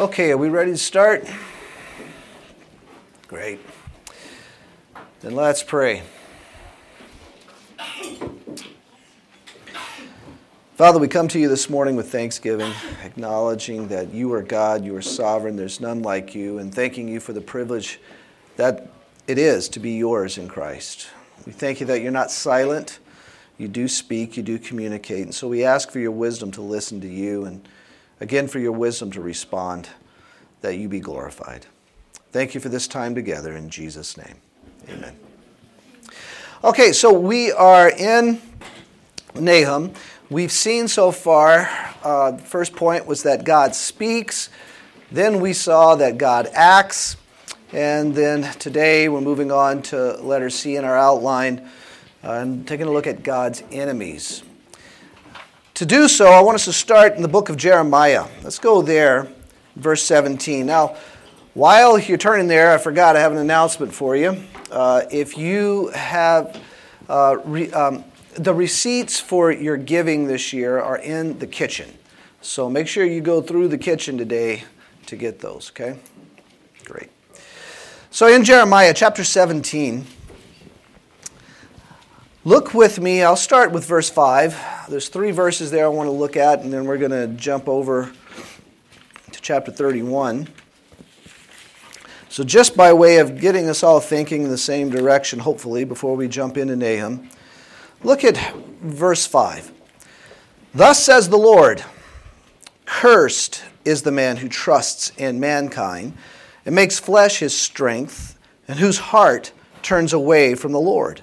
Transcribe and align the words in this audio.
Okay, 0.00 0.30
are 0.30 0.38
we 0.38 0.48
ready 0.48 0.70
to 0.70 0.78
start? 0.78 1.28
Great. 3.28 3.60
Then 5.20 5.34
let's 5.34 5.62
pray. 5.62 6.02
Father, 10.76 10.98
we 10.98 11.06
come 11.06 11.28
to 11.28 11.38
you 11.38 11.50
this 11.50 11.68
morning 11.68 11.96
with 11.96 12.10
thanksgiving, 12.10 12.72
acknowledging 13.04 13.88
that 13.88 14.14
you 14.14 14.32
are 14.32 14.40
God, 14.40 14.86
you 14.86 14.96
are 14.96 15.02
sovereign, 15.02 15.54
there's 15.56 15.82
none 15.82 16.00
like 16.00 16.34
you, 16.34 16.56
and 16.56 16.74
thanking 16.74 17.06
you 17.06 17.20
for 17.20 17.34
the 17.34 17.42
privilege 17.42 18.00
that 18.56 18.88
it 19.28 19.36
is 19.36 19.68
to 19.68 19.80
be 19.80 19.90
yours 19.90 20.38
in 20.38 20.48
Christ. 20.48 21.08
We 21.44 21.52
thank 21.52 21.78
you 21.78 21.84
that 21.88 22.00
you're 22.00 22.10
not 22.10 22.30
silent, 22.30 23.00
you 23.58 23.68
do 23.68 23.86
speak, 23.86 24.38
you 24.38 24.42
do 24.42 24.58
communicate, 24.58 25.24
and 25.24 25.34
so 25.34 25.46
we 25.46 25.62
ask 25.62 25.90
for 25.90 25.98
your 25.98 26.10
wisdom 26.10 26.50
to 26.52 26.62
listen 26.62 27.02
to 27.02 27.06
you 27.06 27.44
and 27.44 27.68
again 28.20 28.46
for 28.46 28.58
your 28.58 28.72
wisdom 28.72 29.10
to 29.12 29.20
respond, 29.20 29.88
that 30.60 30.76
you 30.76 30.88
be 30.88 31.00
glorified. 31.00 31.66
Thank 32.32 32.54
you 32.54 32.60
for 32.60 32.68
this 32.68 32.86
time 32.86 33.14
together 33.14 33.56
in 33.56 33.70
Jesus' 33.70 34.16
name. 34.16 34.36
Amen. 34.88 35.16
Okay, 36.62 36.92
so 36.92 37.12
we 37.12 37.50
are 37.50 37.90
in 37.90 38.40
Nahum. 39.34 39.94
We've 40.28 40.52
seen 40.52 40.86
so 40.86 41.10
far, 41.10 41.68
uh, 42.04 42.32
the 42.32 42.42
first 42.42 42.76
point 42.76 43.06
was 43.06 43.22
that 43.24 43.44
God 43.44 43.74
speaks. 43.74 44.50
Then 45.10 45.40
we 45.40 45.52
saw 45.54 45.96
that 45.96 46.18
God 46.18 46.48
acts. 46.52 47.16
And 47.72 48.14
then 48.14 48.52
today 48.58 49.08
we're 49.08 49.20
moving 49.20 49.50
on 49.50 49.82
to 49.82 50.18
letter 50.18 50.50
C 50.50 50.76
in 50.76 50.84
our 50.84 50.98
outline 50.98 51.68
uh, 52.22 52.32
and 52.32 52.66
taking 52.66 52.86
a 52.86 52.90
look 52.92 53.06
at 53.06 53.22
God's 53.22 53.62
enemies. 53.70 54.42
To 55.80 55.86
do 55.86 56.08
so, 56.08 56.26
I 56.26 56.42
want 56.42 56.56
us 56.56 56.66
to 56.66 56.74
start 56.74 57.14
in 57.14 57.22
the 57.22 57.28
book 57.28 57.48
of 57.48 57.56
Jeremiah. 57.56 58.26
Let's 58.42 58.58
go 58.58 58.82
there, 58.82 59.28
verse 59.76 60.02
17. 60.02 60.66
Now, 60.66 60.94
while 61.54 61.98
you're 61.98 62.18
turning 62.18 62.48
there, 62.48 62.70
I 62.70 62.76
forgot 62.76 63.16
I 63.16 63.20
have 63.20 63.32
an 63.32 63.38
announcement 63.38 63.94
for 63.94 64.14
you. 64.14 64.42
Uh, 64.70 65.04
if 65.10 65.38
you 65.38 65.88
have 65.94 66.62
uh, 67.08 67.38
re, 67.46 67.72
um, 67.72 68.04
the 68.34 68.52
receipts 68.52 69.20
for 69.20 69.50
your 69.50 69.78
giving 69.78 70.26
this 70.26 70.52
year 70.52 70.78
are 70.78 70.98
in 70.98 71.38
the 71.38 71.46
kitchen. 71.46 71.90
So 72.42 72.68
make 72.68 72.86
sure 72.86 73.06
you 73.06 73.22
go 73.22 73.40
through 73.40 73.68
the 73.68 73.78
kitchen 73.78 74.18
today 74.18 74.64
to 75.06 75.16
get 75.16 75.38
those, 75.38 75.70
okay? 75.70 75.98
Great. 76.84 77.08
So 78.10 78.26
in 78.26 78.44
Jeremiah 78.44 78.92
chapter 78.92 79.24
17, 79.24 80.04
Look 82.42 82.72
with 82.72 82.98
me, 82.98 83.22
I'll 83.22 83.36
start 83.36 83.70
with 83.70 83.84
verse 83.84 84.08
5. 84.08 84.79
There's 84.90 85.08
three 85.08 85.30
verses 85.30 85.70
there 85.70 85.84
I 85.84 85.88
want 85.88 86.08
to 86.08 86.10
look 86.10 86.36
at, 86.36 86.62
and 86.62 86.72
then 86.72 86.84
we're 86.84 86.98
going 86.98 87.12
to 87.12 87.28
jump 87.40 87.68
over 87.68 88.10
to 89.30 89.40
chapter 89.40 89.70
31. 89.70 90.48
So, 92.28 92.42
just 92.42 92.76
by 92.76 92.92
way 92.92 93.18
of 93.18 93.40
getting 93.40 93.68
us 93.68 93.84
all 93.84 94.00
thinking 94.00 94.42
in 94.42 94.48
the 94.48 94.58
same 94.58 94.90
direction, 94.90 95.38
hopefully, 95.38 95.84
before 95.84 96.16
we 96.16 96.26
jump 96.26 96.56
into 96.56 96.74
Nahum, 96.74 97.30
look 98.02 98.24
at 98.24 98.36
verse 98.80 99.26
5. 99.26 99.70
Thus 100.74 101.04
says 101.04 101.28
the 101.28 101.38
Lord 101.38 101.84
Cursed 102.84 103.62
is 103.84 104.02
the 104.02 104.10
man 104.10 104.38
who 104.38 104.48
trusts 104.48 105.12
in 105.16 105.38
mankind 105.38 106.14
and 106.66 106.74
makes 106.74 106.98
flesh 106.98 107.38
his 107.38 107.56
strength, 107.56 108.36
and 108.66 108.80
whose 108.80 108.98
heart 108.98 109.52
turns 109.82 110.12
away 110.12 110.56
from 110.56 110.72
the 110.72 110.80
Lord. 110.80 111.22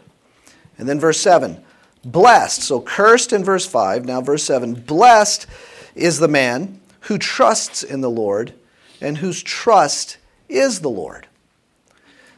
And 0.77 0.87
then 0.87 1.01
verse 1.01 1.19
7 1.19 1.65
Blessed, 2.05 2.61
so 2.61 2.79
cursed 2.79 3.33
in 3.33 3.43
verse 3.43 3.65
5, 3.65 4.05
now 4.05 4.21
verse 4.21 4.43
7 4.43 4.73
Blessed 4.73 5.47
is 5.95 6.19
the 6.19 6.27
man 6.27 6.79
who 7.01 7.17
trusts 7.17 7.83
in 7.83 8.01
the 8.01 8.09
Lord 8.09 8.53
and 9.01 9.17
whose 9.17 9.41
trust 9.43 10.17
is 10.49 10.81
the 10.81 10.89
Lord. 10.89 11.27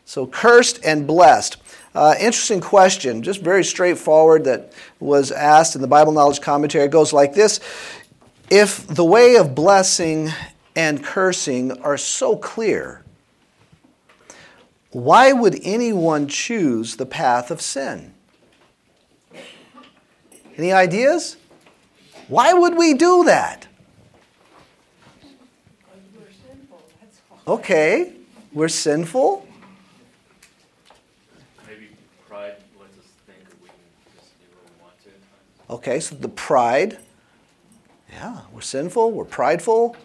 So 0.06 0.26
cursed 0.26 0.84
and 0.84 1.06
blessed. 1.06 1.58
Uh, 1.94 2.16
interesting 2.20 2.62
question, 2.62 3.24
just 3.24 3.42
very 3.42 3.64
straightforward, 3.64 4.44
that 4.46 4.74
was 5.00 5.32
asked 5.32 5.76
in 5.76 5.82
the 5.82 5.88
Bible 5.88 6.12
Knowledge 6.12 6.42
Commentary. 6.42 6.86
It 6.86 6.92
goes 6.92 7.14
like 7.14 7.34
this 7.34 7.60
If 8.50 8.88
the 8.88 9.06
way 9.06 9.36
of 9.36 9.56
blessing 9.56 10.30
and 10.76 11.04
cursing 11.04 11.72
are 11.82 11.98
so 11.98 12.36
clear, 12.36 13.04
why 14.92 15.32
would 15.32 15.60
anyone 15.64 16.28
choose 16.28 16.96
the 16.96 17.06
path 17.06 17.52
of 17.52 17.62
sin? 17.62 18.14
Any 20.60 20.74
ideas? 20.74 21.38
Why 22.28 22.52
would 22.52 22.76
we 22.76 22.94
do 22.94 23.24
that? 23.24 23.66
Okay, 27.48 28.12
we're 28.52 28.68
sinful. 28.68 29.48
Maybe 31.66 31.88
pride 32.28 32.56
lets 32.78 32.98
us 32.98 33.06
think 33.26 33.40
we 33.64 33.70
can 33.70 33.78
just 34.18 34.38
do 34.38 34.48
what 34.54 34.66
we 34.66 34.84
want 34.84 35.02
to. 35.06 35.74
Okay, 35.76 36.02
so 36.02 36.16
the 36.16 36.28
pride. 36.28 36.98
Yeah, 38.12 38.42
we're 38.52 38.60
sinful, 38.60 39.12
we're 39.12 39.24
prideful. 39.24 39.96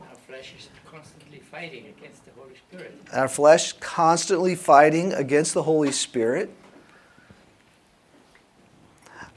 Our 0.00 0.16
flesh 0.26 0.54
is 0.58 0.70
constantly 0.86 1.40
fighting 1.40 1.84
against 1.98 2.24
the 2.24 2.30
Holy 2.30 2.54
Spirit. 2.54 2.98
Our 3.12 3.28
flesh 3.28 3.74
constantly 3.74 4.54
fighting 4.54 5.12
against 5.12 5.52
the 5.52 5.64
Holy 5.64 5.92
Spirit. 5.92 6.48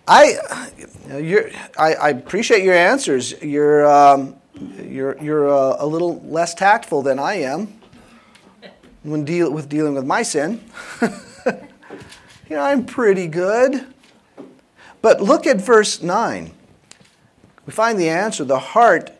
I, 0.07 0.69
you're, 1.17 1.49
I, 1.77 1.93
I 1.93 2.09
appreciate 2.09 2.63
your 2.63 2.73
answers. 2.73 3.41
You're, 3.41 3.85
um, 3.85 4.35
you're, 4.81 5.17
you're 5.21 5.47
a, 5.47 5.77
a, 5.79 5.87
little 5.87 6.21
less 6.25 6.53
tactful 6.53 7.01
than 7.01 7.19
I 7.19 7.35
am 7.35 7.79
when 9.03 9.23
deal, 9.23 9.51
with 9.51 9.69
dealing 9.69 9.93
with 9.93 10.05
my 10.05 10.23
sin. 10.23 10.63
you 11.01 11.09
know, 12.49 12.61
I'm 12.61 12.85
pretty 12.85 13.27
good. 13.27 13.85
But 15.01 15.21
look 15.21 15.47
at 15.47 15.61
verse 15.61 16.01
9. 16.01 16.51
We 17.65 17.71
find 17.71 17.97
the 17.97 18.09
answer. 18.09 18.43
The 18.43 18.59
heart 18.59 19.11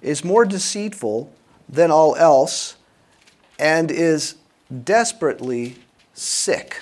is 0.00 0.24
more 0.24 0.44
deceitful 0.44 1.32
than 1.68 1.90
all 1.92 2.16
else 2.16 2.76
and 3.58 3.90
is 3.90 4.34
desperately 4.82 5.76
sick. 6.14 6.80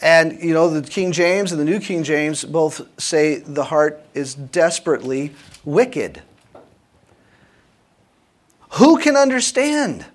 And, 0.00 0.40
you 0.40 0.54
know, 0.54 0.70
the 0.70 0.88
King 0.88 1.10
James 1.10 1.50
and 1.50 1.60
the 1.60 1.64
New 1.64 1.80
King 1.80 2.04
James 2.04 2.44
both 2.44 2.82
say 3.00 3.38
the 3.38 3.64
heart 3.64 4.00
is 4.14 4.34
desperately 4.34 5.34
wicked. 5.64 6.22
Who 8.72 8.98
can 8.98 9.16
understand? 9.16 10.06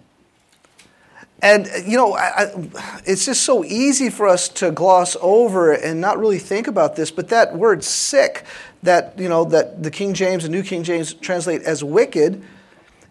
And, 1.41 1.67
you 1.85 1.97
know, 1.97 2.13
I, 2.13 2.43
I, 2.43 3.01
it's 3.05 3.25
just 3.25 3.43
so 3.43 3.65
easy 3.65 4.09
for 4.09 4.29
us 4.29 4.47
to 4.49 4.71
gloss 4.71 5.17
over 5.19 5.73
and 5.73 5.99
not 5.99 6.17
really 6.17 6.39
think 6.39 6.67
about 6.67 6.95
this, 6.95 7.11
but 7.11 7.27
that 7.29 7.53
word 7.53 7.83
sick, 7.83 8.45
that, 8.83 9.19
you 9.19 9.27
know, 9.27 9.43
that 9.45 9.83
the 9.83 9.91
King 9.91 10.13
James 10.13 10.45
and 10.45 10.53
New 10.53 10.63
King 10.63 10.83
James 10.83 11.13
translate 11.13 11.61
as 11.63 11.83
wicked, 11.83 12.41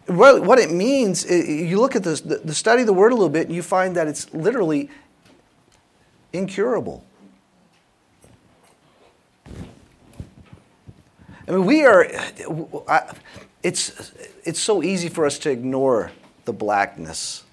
what 0.07 0.57
it 0.57 0.71
means, 0.71 1.29
you 1.29 1.79
look 1.79 1.95
at 1.95 2.03
the 2.03 2.53
study 2.53 2.81
of 2.81 2.87
the 2.87 2.93
word 2.93 3.11
a 3.11 3.15
little 3.15 3.29
bit, 3.29 3.45
and 3.45 3.55
you 3.55 3.61
find 3.61 3.95
that 3.95 4.07
it's 4.07 4.33
literally 4.33 4.89
incurable. 6.33 7.05
I 11.47 11.51
mean, 11.51 11.65
we 11.65 11.85
are, 11.85 12.07
it's, 13.61 14.11
it's 14.43 14.59
so 14.59 14.83
easy 14.83 15.09
for 15.09 15.25
us 15.25 15.37
to 15.39 15.49
ignore 15.49 16.11
the 16.45 16.53
blackness 16.53 17.43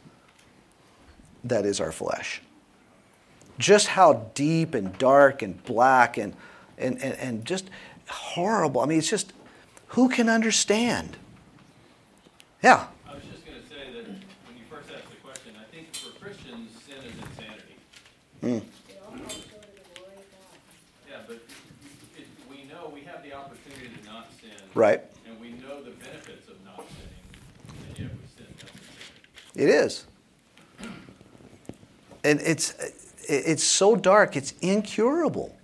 that 1.45 1.65
is 1.65 1.81
our 1.81 1.93
flesh. 1.93 2.43
Just 3.59 3.89
how 3.89 4.27
deep 4.35 4.75
and 4.75 4.97
dark 4.99 5.43
and 5.43 5.63
black 5.65 6.17
and, 6.17 6.35
and, 6.79 7.01
and, 7.03 7.15
and 7.15 7.45
just 7.45 7.69
horrible. 8.09 8.81
I 8.81 8.87
mean, 8.87 8.99
it's 8.99 9.11
just, 9.11 9.33
who 9.89 10.09
can 10.09 10.29
understand? 10.29 11.17
Yeah. 12.63 12.87
I 13.09 13.15
was 13.15 13.25
just 13.25 13.45
going 13.45 13.61
to 13.61 13.69
say 13.69 13.93
that 13.93 14.07
when 14.07 14.57
you 14.57 14.65
first 14.71 14.89
asked 14.95 15.11
the 15.11 15.17
question, 15.17 15.55
I 15.59 15.65
think 15.75 15.95
for 15.95 16.11
Christians, 16.23 16.71
sin 16.87 16.97
is 16.99 17.15
insanity. 17.17 17.77
Mm. 18.43 18.63
Yeah, 21.09 21.17
but 21.27 21.37
it, 22.17 22.27
we 22.49 22.65
know 22.65 22.91
we 22.93 23.03
have 23.03 23.23
the 23.23 23.33
opportunity 23.35 23.89
to 23.95 24.07
not 24.07 24.31
sin. 24.41 24.51
Right. 24.75 25.03
And 25.27 25.41
we 25.41 25.51
know 25.53 25.83
the 25.83 25.91
benefits 25.91 26.49
of 26.49 26.63
not 26.65 26.85
sinning, 26.89 27.89
and 27.89 27.99
yet 27.99 28.11
we 28.11 28.27
sin. 28.37 28.47
That's 28.59 29.50
It 29.61 29.69
is. 29.69 30.07
And 32.25 32.41
it's, 32.41 32.75
it's 33.29 33.63
so 33.63 33.95
dark, 33.95 34.35
it's 34.35 34.55
incurable. 34.63 35.55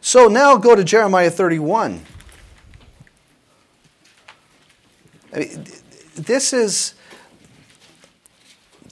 So 0.00 0.28
now 0.28 0.56
go 0.56 0.76
to 0.76 0.84
Jeremiah 0.84 1.32
31. 1.32 2.00
I 5.32 5.38
mean, 5.38 5.66
this 6.14 6.52
is 6.52 6.94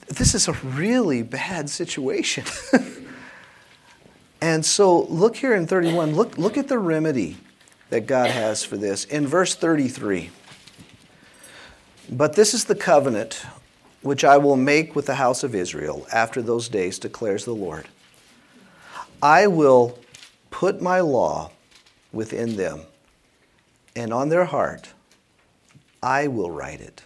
this 0.09 0.35
is 0.35 0.49
a 0.49 0.53
really 0.53 1.23
bad 1.23 1.69
situation. 1.69 2.43
and 4.41 4.65
so 4.65 5.03
look 5.03 5.37
here 5.37 5.55
in 5.55 5.67
31, 5.67 6.15
look, 6.15 6.37
look 6.37 6.57
at 6.57 6.67
the 6.67 6.79
remedy. 6.79 7.37
that 7.89 8.07
God 8.07 8.29
has 8.29 8.63
for 8.63 8.75
this. 8.75 9.05
In 9.05 9.25
verse 9.25 9.55
33, 9.55 10.31
but 12.09 12.33
this 12.33 12.53
is 12.53 12.65
the 12.65 12.75
covenant 12.75 13.45
which 14.01 14.23
I 14.23 14.37
will 14.37 14.55
make 14.55 14.95
with 14.95 15.05
the 15.05 15.15
house 15.15 15.43
of 15.43 15.55
Israel 15.55 16.07
after 16.13 16.41
those 16.41 16.69
days, 16.69 16.99
declares 16.99 17.45
the 17.45 17.53
Lord. 17.53 17.87
I 19.21 19.47
will 19.47 19.97
put 20.51 20.81
my 20.81 20.99
law 20.99 21.51
within 22.13 22.55
them, 22.55 22.81
and 23.95 24.13
on 24.13 24.29
their 24.29 24.45
heart 24.45 24.93
I 26.01 26.27
will 26.27 26.51
write 26.51 26.79
it. 26.79 27.03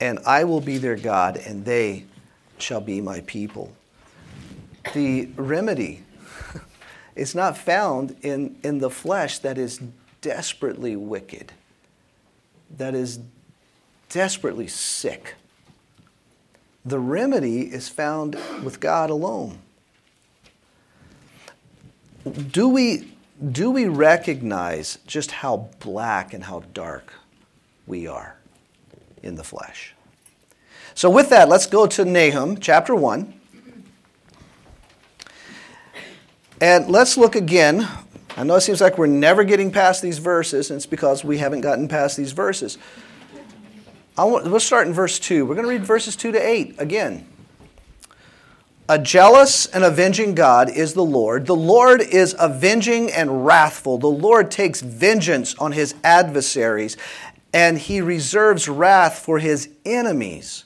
And 0.00 0.18
I 0.26 0.44
will 0.44 0.60
be 0.60 0.78
their 0.78 0.96
God, 0.96 1.36
and 1.36 1.64
they 1.64 2.04
shall 2.58 2.80
be 2.80 3.00
my 3.00 3.20
people. 3.22 3.72
The 4.94 5.26
remedy 5.36 6.04
is 7.16 7.34
not 7.34 7.58
found 7.58 8.16
in, 8.22 8.56
in 8.62 8.78
the 8.78 8.90
flesh 8.90 9.38
that 9.40 9.58
is 9.58 9.80
desperately 10.20 10.96
wicked, 10.96 11.52
that 12.76 12.94
is 12.94 13.18
desperately 14.10 14.66
sick. 14.66 15.34
The 16.84 16.98
remedy 16.98 17.62
is 17.62 17.88
found 17.88 18.38
with 18.62 18.80
God 18.80 19.08
alone. 19.08 19.58
Do 22.50 22.68
we, 22.68 23.14
do 23.50 23.70
we 23.70 23.86
recognize 23.86 24.98
just 25.06 25.30
how 25.30 25.70
black 25.80 26.34
and 26.34 26.44
how 26.44 26.64
dark 26.74 27.14
we 27.86 28.06
are 28.06 28.36
in 29.22 29.36
the 29.36 29.44
flesh? 29.44 29.94
So, 30.94 31.08
with 31.08 31.30
that, 31.30 31.48
let's 31.48 31.66
go 31.66 31.86
to 31.86 32.04
Nahum 32.04 32.58
chapter 32.58 32.94
1. 32.94 33.32
And 36.60 36.88
let's 36.88 37.16
look 37.16 37.36
again. 37.36 37.88
I 38.36 38.44
know 38.44 38.56
it 38.56 38.60
seems 38.60 38.80
like 38.80 38.98
we're 38.98 39.06
never 39.06 39.44
getting 39.44 39.70
past 39.70 40.02
these 40.02 40.18
verses, 40.18 40.70
and 40.70 40.76
it's 40.76 40.86
because 40.86 41.24
we 41.24 41.38
haven't 41.38 41.62
gotten 41.62 41.88
past 41.88 42.16
these 42.16 42.32
verses. 42.32 42.76
I 44.16 44.24
want, 44.24 44.50
we'll 44.50 44.60
start 44.60 44.86
in 44.86 44.92
verse 44.92 45.18
2. 45.18 45.46
We're 45.46 45.54
going 45.54 45.66
to 45.66 45.72
read 45.72 45.84
verses 45.84 46.16
2 46.16 46.32
to 46.32 46.38
8 46.38 46.74
again. 46.78 47.26
A 48.88 48.98
jealous 48.98 49.66
and 49.66 49.84
avenging 49.84 50.34
God 50.34 50.68
is 50.68 50.94
the 50.94 51.04
Lord. 51.04 51.46
The 51.46 51.54
Lord 51.54 52.00
is 52.00 52.34
avenging 52.38 53.12
and 53.12 53.46
wrathful. 53.46 53.98
The 53.98 54.08
Lord 54.08 54.50
takes 54.50 54.80
vengeance 54.80 55.54
on 55.54 55.72
his 55.72 55.94
adversaries, 56.02 56.96
and 57.54 57.78
he 57.78 58.00
reserves 58.00 58.68
wrath 58.68 59.20
for 59.20 59.38
his 59.38 59.68
enemies. 59.84 60.64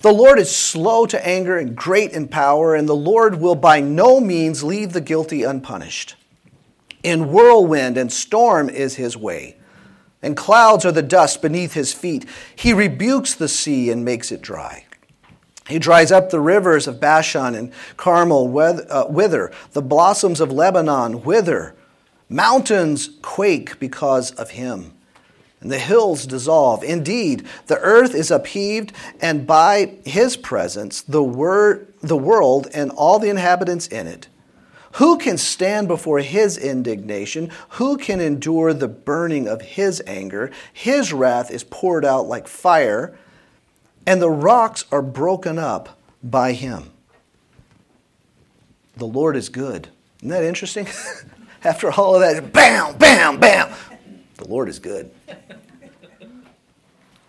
The 0.00 0.12
Lord 0.12 0.38
is 0.38 0.54
slow 0.54 1.04
to 1.04 1.26
anger 1.26 1.58
and 1.58 1.76
great 1.76 2.12
in 2.12 2.28
power, 2.28 2.74
and 2.74 2.88
the 2.88 2.96
Lord 2.96 3.40
will 3.40 3.56
by 3.56 3.80
no 3.80 4.20
means 4.20 4.64
leave 4.64 4.94
the 4.94 5.02
guilty 5.02 5.42
unpunished. 5.42 6.16
In 7.02 7.30
whirlwind 7.30 7.98
and 7.98 8.10
storm 8.10 8.70
is 8.70 8.96
his 8.96 9.18
way 9.18 9.56
and 10.24 10.36
clouds 10.36 10.86
are 10.86 10.90
the 10.90 11.02
dust 11.02 11.42
beneath 11.42 11.74
his 11.74 11.92
feet. 11.92 12.24
He 12.56 12.72
rebukes 12.72 13.34
the 13.34 13.46
sea 13.46 13.90
and 13.90 14.04
makes 14.04 14.32
it 14.32 14.40
dry. 14.40 14.86
He 15.68 15.78
dries 15.78 16.10
up 16.10 16.30
the 16.30 16.40
rivers 16.40 16.86
of 16.86 16.98
Bashan 16.98 17.54
and 17.54 17.72
Carmel 17.96 18.46
uh, 18.58 19.06
wither, 19.08 19.52
the 19.72 19.82
blossoms 19.82 20.40
of 20.40 20.50
Lebanon 20.50 21.22
wither. 21.24 21.76
Mountains 22.28 23.10
quake 23.20 23.78
because 23.78 24.30
of 24.32 24.50
him, 24.50 24.94
and 25.60 25.70
the 25.70 25.78
hills 25.78 26.26
dissolve. 26.26 26.82
Indeed, 26.82 27.46
the 27.66 27.78
earth 27.80 28.14
is 28.14 28.30
upheaved, 28.30 28.92
and 29.20 29.46
by 29.46 29.96
his 30.06 30.38
presence, 30.38 31.02
the, 31.02 31.22
the 32.02 32.16
world 32.16 32.68
and 32.74 32.90
all 32.92 33.18
the 33.18 33.28
inhabitants 33.28 33.86
in 33.86 34.06
it 34.06 34.28
who 34.94 35.18
can 35.18 35.38
stand 35.38 35.88
before 35.88 36.20
his 36.20 36.56
indignation? 36.56 37.50
Who 37.70 37.96
can 37.96 38.20
endure 38.20 38.72
the 38.72 38.86
burning 38.86 39.48
of 39.48 39.60
his 39.60 40.00
anger? 40.06 40.52
His 40.72 41.12
wrath 41.12 41.50
is 41.50 41.64
poured 41.64 42.04
out 42.04 42.28
like 42.28 42.46
fire, 42.46 43.18
and 44.06 44.22
the 44.22 44.30
rocks 44.30 44.84
are 44.92 45.02
broken 45.02 45.58
up 45.58 45.98
by 46.22 46.52
him. 46.52 46.92
The 48.96 49.06
Lord 49.06 49.34
is 49.34 49.48
good. 49.48 49.88
Isn't 50.18 50.28
that 50.28 50.44
interesting? 50.44 50.86
After 51.64 51.90
all 51.90 52.14
of 52.14 52.20
that, 52.20 52.52
bam, 52.52 52.96
bam, 52.96 53.40
bam. 53.40 53.74
The 54.36 54.46
Lord 54.46 54.68
is 54.68 54.78
good. 54.78 55.10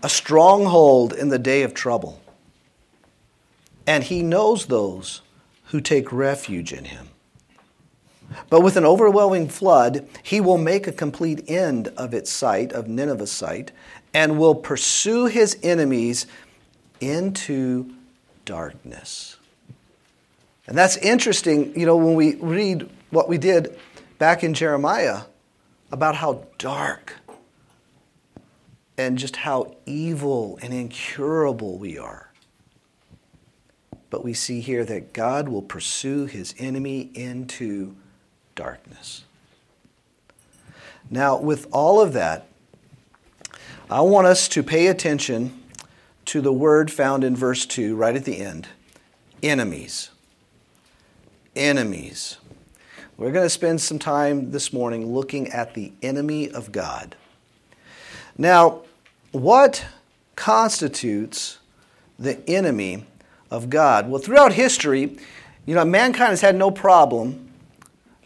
A 0.03 0.09
stronghold 0.09 1.13
in 1.13 1.29
the 1.29 1.39
day 1.39 1.63
of 1.63 1.73
trouble. 1.73 2.21
And 3.87 4.03
he 4.03 4.21
knows 4.21 4.67
those 4.67 5.23
who 5.65 5.81
take 5.81 6.11
refuge 6.11 6.71
in 6.71 6.85
him. 6.85 7.09
But 8.49 8.61
with 8.61 8.77
an 8.77 8.85
overwhelming 8.85 9.49
flood, 9.49 10.07
he 10.23 10.41
will 10.41 10.57
make 10.57 10.87
a 10.87 10.91
complete 10.91 11.49
end 11.49 11.89
of 11.89 12.13
its 12.13 12.31
site, 12.31 12.71
of 12.71 12.87
Nineveh's 12.87 13.31
site, 13.31 13.71
and 14.13 14.39
will 14.39 14.55
pursue 14.55 15.25
his 15.25 15.57
enemies 15.63 16.27
into 17.01 17.93
darkness. 18.45 19.37
And 20.67 20.77
that's 20.77 20.97
interesting, 20.97 21.77
you 21.79 21.85
know, 21.85 21.97
when 21.97 22.15
we 22.15 22.35
read 22.35 22.89
what 23.09 23.29
we 23.29 23.37
did 23.37 23.77
back 24.17 24.43
in 24.43 24.53
Jeremiah 24.53 25.21
about 25.91 26.15
how 26.15 26.45
dark 26.57 27.13
and 28.97 29.17
just 29.17 29.35
how 29.35 29.75
evil 29.85 30.57
and 30.61 30.73
incurable 30.73 31.77
we 31.77 31.97
are. 31.97 32.31
But 34.09 34.23
we 34.23 34.33
see 34.33 34.61
here 34.61 34.85
that 34.85 35.13
God 35.13 35.49
will 35.49 35.61
pursue 35.61 36.25
his 36.25 36.55
enemy 36.57 37.11
into 37.13 37.95
darkness. 38.55 39.23
Now, 41.09 41.37
with 41.37 41.67
all 41.71 42.01
of 42.01 42.13
that, 42.13 42.47
I 43.89 44.01
want 44.01 44.25
us 44.25 44.47
to 44.49 44.63
pay 44.63 44.87
attention 44.87 45.61
to 46.25 46.41
the 46.41 46.51
word 46.51 46.91
found 46.91 47.23
in 47.23 47.35
verse 47.35 47.65
2, 47.65 47.95
right 47.95 48.15
at 48.15 48.25
the 48.25 48.39
end 48.39 48.67
enemies. 49.43 50.09
Enemies. 51.55 52.37
We're 53.17 53.31
going 53.31 53.45
to 53.45 53.49
spend 53.49 53.79
some 53.79 53.99
time 53.99 54.51
this 54.51 54.73
morning 54.73 55.13
looking 55.13 55.49
at 55.49 55.73
the 55.73 55.93
enemy 56.01 56.49
of 56.49 56.71
God. 56.71 57.15
Now, 58.37 58.81
what 59.31 59.85
constitutes 60.35 61.59
the 62.17 62.41
enemy 62.49 63.05
of 63.51 63.69
God? 63.69 64.09
Well, 64.09 64.21
throughout 64.21 64.53
history, 64.53 65.17
you 65.65 65.75
know, 65.75 65.85
mankind 65.85 66.31
has 66.31 66.41
had 66.41 66.55
no 66.55 66.71
problem 66.71 67.44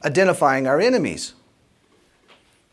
identifying 0.04 0.68
our 0.68 0.80
enemies. 0.80 1.34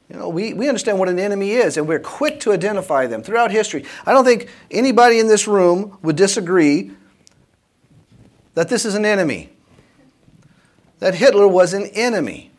You 0.09 0.17
know, 0.17 0.29
we, 0.29 0.55
we 0.55 0.69
understand 0.69 0.99
what 0.99 1.09
an 1.09 1.19
enemy 1.19 1.53
is, 1.53 1.77
and 1.77 1.89
we're 1.89 1.99
quick 1.99 2.39
to 2.41 2.53
identify 2.53 3.07
them 3.07 3.23
throughout 3.23 3.51
history. 3.51 3.85
I 4.05 4.13
don't 4.13 4.25
think 4.25 4.49
anybody 4.71 5.19
in 5.19 5.27
this 5.27 5.49
room 5.49 5.99
would 6.03 6.17
disagree 6.17 6.93
that 8.55 8.69
this 8.69 8.85
is 8.85 8.95
an 8.95 9.05
enemy, 9.05 9.51
that 11.01 11.17
Hitler 11.17 11.49
was 11.49 11.75
an 11.75 11.87
enemy. 11.87 12.53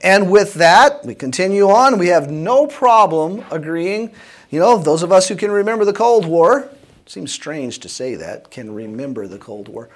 And 0.00 0.30
with 0.30 0.54
that, 0.54 1.04
we 1.04 1.16
continue 1.16 1.68
on. 1.68 1.98
We 1.98 2.06
have 2.08 2.30
no 2.30 2.68
problem 2.68 3.44
agreeing. 3.50 4.12
You 4.50 4.60
know, 4.60 4.78
those 4.78 5.02
of 5.02 5.10
us 5.10 5.28
who 5.28 5.34
can 5.34 5.50
remember 5.50 5.84
the 5.84 5.92
Cold 5.92 6.24
War, 6.24 6.70
seems 7.06 7.32
strange 7.32 7.80
to 7.80 7.88
say 7.88 8.14
that, 8.14 8.52
can 8.52 8.72
remember 8.72 9.26
the 9.26 9.38
Cold 9.38 9.68
War 9.68 9.90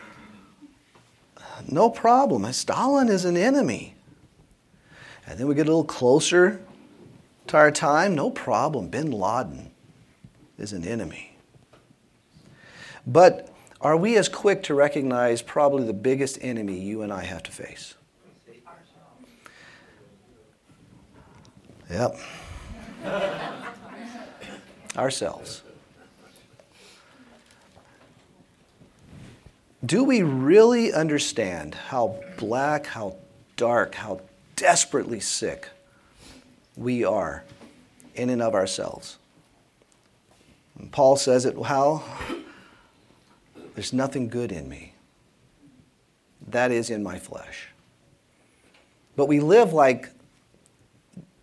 no 1.68 1.90
problem. 1.90 2.50
Stalin 2.52 3.08
is 3.08 3.24
an 3.24 3.36
enemy. 3.36 3.94
And 5.26 5.38
then 5.38 5.46
we 5.46 5.54
get 5.54 5.66
a 5.66 5.70
little 5.70 5.84
closer 5.84 6.60
to 7.48 7.56
our 7.56 7.70
time, 7.70 8.14
no 8.14 8.30
problem. 8.30 8.88
Bin 8.88 9.10
Laden 9.10 9.70
is 10.58 10.72
an 10.72 10.84
enemy. 10.84 11.36
But 13.06 13.52
are 13.80 13.96
we 13.96 14.16
as 14.16 14.28
quick 14.28 14.62
to 14.64 14.74
recognize 14.74 15.42
probably 15.42 15.84
the 15.84 15.92
biggest 15.92 16.38
enemy 16.40 16.78
you 16.78 17.02
and 17.02 17.12
I 17.12 17.24
have 17.24 17.42
to 17.44 17.52
face? 17.52 17.94
Yep. 21.90 22.16
Ourselves. 24.96 25.62
Do 29.84 30.04
we 30.04 30.22
really 30.22 30.92
understand 30.92 31.74
how 31.74 32.20
black, 32.36 32.86
how 32.86 33.16
dark, 33.56 33.96
how 33.96 34.20
desperately 34.54 35.18
sick 35.18 35.68
we 36.76 37.04
are 37.04 37.42
in 38.14 38.30
and 38.30 38.40
of 38.40 38.54
ourselves? 38.54 39.18
And 40.78 40.92
Paul 40.92 41.16
says 41.16 41.44
it 41.46 41.56
how? 41.60 42.04
There's 43.74 43.92
nothing 43.92 44.28
good 44.28 44.52
in 44.52 44.68
me. 44.68 44.94
That 46.48 46.70
is 46.70 46.90
in 46.90 47.02
my 47.02 47.18
flesh. 47.18 47.68
But 49.16 49.26
we 49.26 49.40
live 49.40 49.72
like 49.72 50.10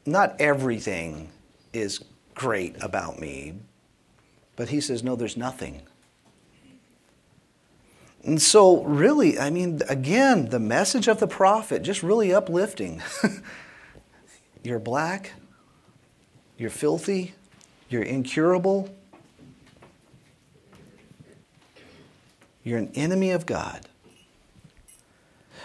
not 0.05 0.36
everything 0.39 1.29
is 1.74 2.03
great 2.36 2.81
about 2.81 3.19
me. 3.19 3.55
But 4.55 4.69
he 4.69 4.81
says, 4.81 5.03
no, 5.03 5.15
there's 5.15 5.38
nothing. 5.38 5.81
And 8.23 8.41
so, 8.41 8.83
really, 8.83 9.39
I 9.39 9.49
mean, 9.49 9.81
again, 9.88 10.49
the 10.49 10.59
message 10.59 11.07
of 11.07 11.19
the 11.19 11.27
prophet, 11.27 11.83
just 11.83 12.03
really 12.03 12.33
uplifting. 12.33 13.01
you're 14.63 14.79
black, 14.79 15.33
you're 16.57 16.69
filthy, 16.69 17.33
you're 17.88 18.03
incurable, 18.03 18.93
you're 22.63 22.77
an 22.77 22.91
enemy 22.93 23.31
of 23.31 23.45
God. 23.45 23.88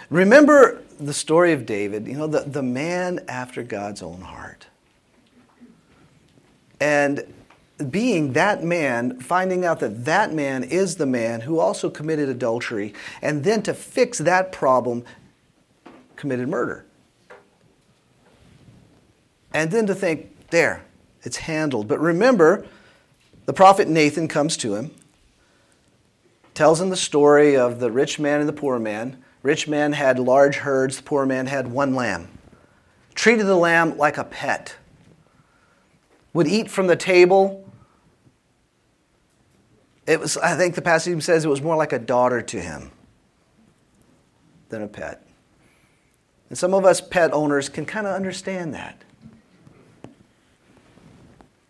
Remember 0.09 0.81
the 0.99 1.13
story 1.13 1.51
of 1.51 1.65
David, 1.65 2.07
you 2.07 2.13
know, 2.13 2.27
the, 2.27 2.41
the 2.41 2.63
man 2.63 3.25
after 3.27 3.63
God's 3.63 4.01
own 4.01 4.21
heart. 4.21 4.67
And 6.79 7.33
being 7.89 8.33
that 8.33 8.63
man, 8.63 9.19
finding 9.19 9.65
out 9.65 9.79
that 9.81 10.05
that 10.05 10.33
man 10.33 10.63
is 10.63 10.95
the 10.95 11.05
man 11.05 11.41
who 11.41 11.59
also 11.59 11.89
committed 11.89 12.29
adultery, 12.29 12.93
and 13.21 13.43
then 13.43 13.61
to 13.63 13.73
fix 13.73 14.19
that 14.19 14.51
problem, 14.51 15.03
committed 16.15 16.47
murder. 16.47 16.85
And 19.53 19.71
then 19.71 19.87
to 19.87 19.95
think, 19.95 20.49
there, 20.51 20.83
it's 21.23 21.37
handled. 21.37 21.87
But 21.87 21.99
remember, 21.99 22.65
the 23.45 23.53
prophet 23.53 23.87
Nathan 23.87 24.27
comes 24.27 24.55
to 24.57 24.75
him, 24.75 24.91
tells 26.53 26.79
him 26.79 26.89
the 26.89 26.95
story 26.95 27.57
of 27.57 27.79
the 27.79 27.91
rich 27.91 28.19
man 28.19 28.39
and 28.39 28.47
the 28.47 28.53
poor 28.53 28.79
man. 28.79 29.21
Rich 29.43 29.67
man 29.67 29.93
had 29.93 30.17
large 30.17 30.57
herds, 30.57 30.97
the 30.97 31.03
poor 31.03 31.25
man 31.25 31.47
had 31.47 31.67
one 31.71 31.93
lamb. 31.93 32.29
Treated 33.15 33.45
the 33.47 33.55
lamb 33.55 33.97
like 33.97 34.17
a 34.17 34.23
pet. 34.23 34.75
Would 36.33 36.47
eat 36.47 36.69
from 36.69 36.87
the 36.87 36.95
table 36.95 37.64
it 40.07 40.19
was, 40.19 40.37
I 40.37 40.55
think 40.55 40.75
the 40.75 40.81
passage 40.81 41.11
even 41.11 41.21
says 41.21 41.45
it 41.45 41.49
was 41.49 41.61
more 41.61 41.75
like 41.75 41.93
a 41.93 41.99
daughter 41.99 42.41
to 42.41 42.59
him 42.59 42.91
than 44.69 44.83
a 44.83 44.87
pet. 44.87 45.25
And 46.49 46.57
some 46.57 46.73
of 46.73 46.85
us 46.85 47.01
pet 47.01 47.33
owners 47.33 47.69
can 47.69 47.85
kind 47.85 48.05
of 48.05 48.13
understand 48.13 48.73
that. 48.73 49.03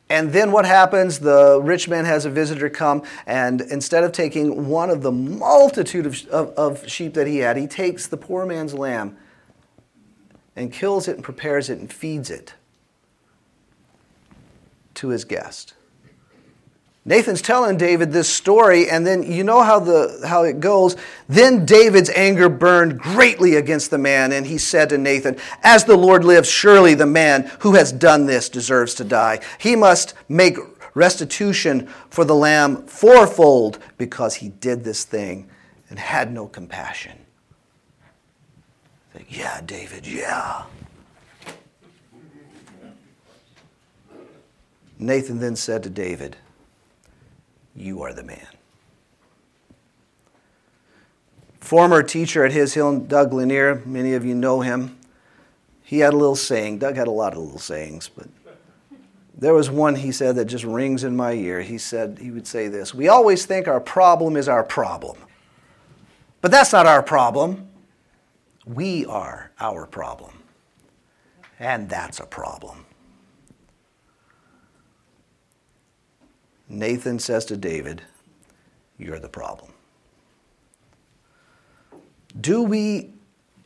And 0.09 0.31
then 0.31 0.51
what 0.51 0.65
happens? 0.65 1.19
The 1.19 1.59
rich 1.61 1.89
man 1.89 2.05
has 2.05 2.25
a 2.25 2.29
visitor 2.29 2.69
come, 2.69 3.03
and 3.25 3.61
instead 3.61 4.03
of 4.03 4.11
taking 4.11 4.67
one 4.67 4.91
of 4.91 5.01
the 5.01 5.11
multitude 5.11 6.05
of, 6.05 6.27
of, 6.27 6.49
of, 6.49 6.89
sheep 6.89 7.15
that 7.15 7.25
he 7.25 7.37
had, 7.37 7.57
he 7.57 7.65
takes 7.65 8.05
the 8.05 8.17
poor 8.17 8.45
man's 8.45 8.73
lamb 8.75 9.17
and 10.55 10.71
kills 10.71 11.07
it 11.07 11.15
and 11.15 11.23
prepares 11.23 11.69
it 11.69 11.79
and 11.79 11.91
feeds 11.91 12.29
it 12.29 12.53
to 14.93 15.07
his 15.09 15.25
guest. 15.25 15.73
Nathan's 17.07 17.43
telling 17.43 17.77
David 17.77 18.11
this 18.11 18.27
story, 18.27 18.89
and 18.89 19.05
then 19.05 19.21
you 19.21 19.43
know 19.43 19.61
how, 19.61 19.79
the, 19.79 20.23
how 20.25 20.41
it 20.41 20.59
goes. 20.59 20.95
Then 21.29 21.63
David's 21.63 22.09
anger 22.09 22.49
burned 22.49 22.97
greatly 22.97 23.55
against 23.55 23.91
the 23.91 23.99
man, 23.99 24.31
and 24.31 24.47
he 24.47 24.57
said 24.57 24.89
to 24.89 24.97
Nathan, 24.97 25.37
As 25.61 25.85
the 25.85 25.95
Lord 25.95 26.23
lives, 26.23 26.49
surely 26.49 26.95
the 26.95 27.05
man 27.05 27.51
who 27.59 27.75
has 27.75 27.91
done 27.91 28.25
this 28.25 28.49
deserves 28.49 28.95
to 28.95 29.03
die. 29.03 29.39
He 29.59 29.75
must 29.75 30.15
make 30.27 30.57
restitution 30.95 31.87
for 32.09 32.25
the 32.25 32.33
lamb 32.33 32.87
fourfold 32.87 33.77
because 33.99 34.35
he 34.35 34.49
did 34.49 34.83
this 34.83 35.03
thing 35.03 35.47
and 35.91 35.99
had 35.99 36.33
no 36.33 36.47
compassion. 36.47 37.19
Like, 39.13 39.37
yeah, 39.37 39.61
David, 39.61 40.07
yeah. 40.07 40.63
Nathan 44.97 45.39
then 45.39 45.55
said 45.55 45.83
to 45.83 45.89
David, 45.89 46.37
you 47.75 48.01
are 48.03 48.13
the 48.13 48.23
man. 48.23 48.47
Former 51.59 52.03
teacher 52.03 52.45
at 52.45 52.51
His 52.51 52.75
Hill, 52.75 52.99
Doug 52.99 53.33
Lanier, 53.33 53.81
many 53.85 54.13
of 54.13 54.23
you 54.23 54.35
know 54.35 54.61
him. 54.61 54.97
He 55.81 55.99
had 55.99 56.13
a 56.13 56.17
little 56.17 56.35
saying. 56.35 56.79
Doug 56.79 56.95
had 56.95 57.07
a 57.07 57.11
lot 57.11 57.33
of 57.33 57.39
little 57.39 57.59
sayings, 57.59 58.07
but 58.07 58.27
there 59.37 59.53
was 59.53 59.69
one 59.69 59.95
he 59.95 60.11
said 60.11 60.35
that 60.35 60.45
just 60.45 60.63
rings 60.63 61.03
in 61.03 61.15
my 61.15 61.33
ear. 61.33 61.61
He 61.61 61.77
said, 61.77 62.19
he 62.21 62.31
would 62.31 62.47
say 62.47 62.67
this 62.67 62.93
We 62.93 63.07
always 63.07 63.45
think 63.45 63.67
our 63.67 63.81
problem 63.81 64.37
is 64.37 64.47
our 64.47 64.63
problem. 64.63 65.17
But 66.41 66.51
that's 66.51 66.71
not 66.71 66.85
our 66.85 67.01
problem. 67.01 67.67
We 68.65 69.05
are 69.05 69.51
our 69.59 69.85
problem. 69.87 70.43
And 71.59 71.89
that's 71.89 72.19
a 72.19 72.25
problem. 72.25 72.84
Nathan 76.67 77.19
says 77.19 77.45
to 77.45 77.57
David, 77.57 78.01
You're 78.97 79.19
the 79.19 79.29
problem. 79.29 79.71
Do 82.39 82.61
we, 82.63 83.11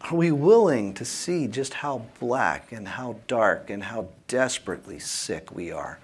are 0.01 0.15
we 0.15 0.32
willing 0.32 0.94
to 0.96 1.06
see 1.06 1.48
just 1.48 1.75
how 1.75 2.06
black 2.20 2.72
and 2.72 2.88
how 2.88 3.18
dark 3.27 3.70
and 3.70 3.84
how 3.84 4.10
desperately 4.27 5.00
sick 5.00 5.53
we 5.53 5.72
are? 5.72 6.00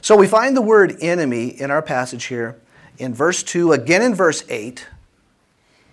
So 0.00 0.16
we 0.16 0.26
find 0.26 0.56
the 0.56 0.62
word 0.62 0.96
enemy 1.00 1.48
in 1.48 1.70
our 1.70 1.82
passage 1.82 2.26
here 2.26 2.56
in 2.98 3.14
verse 3.14 3.42
2, 3.42 3.72
again 3.72 4.02
in 4.02 4.14
verse 4.14 4.44
8. 4.48 4.86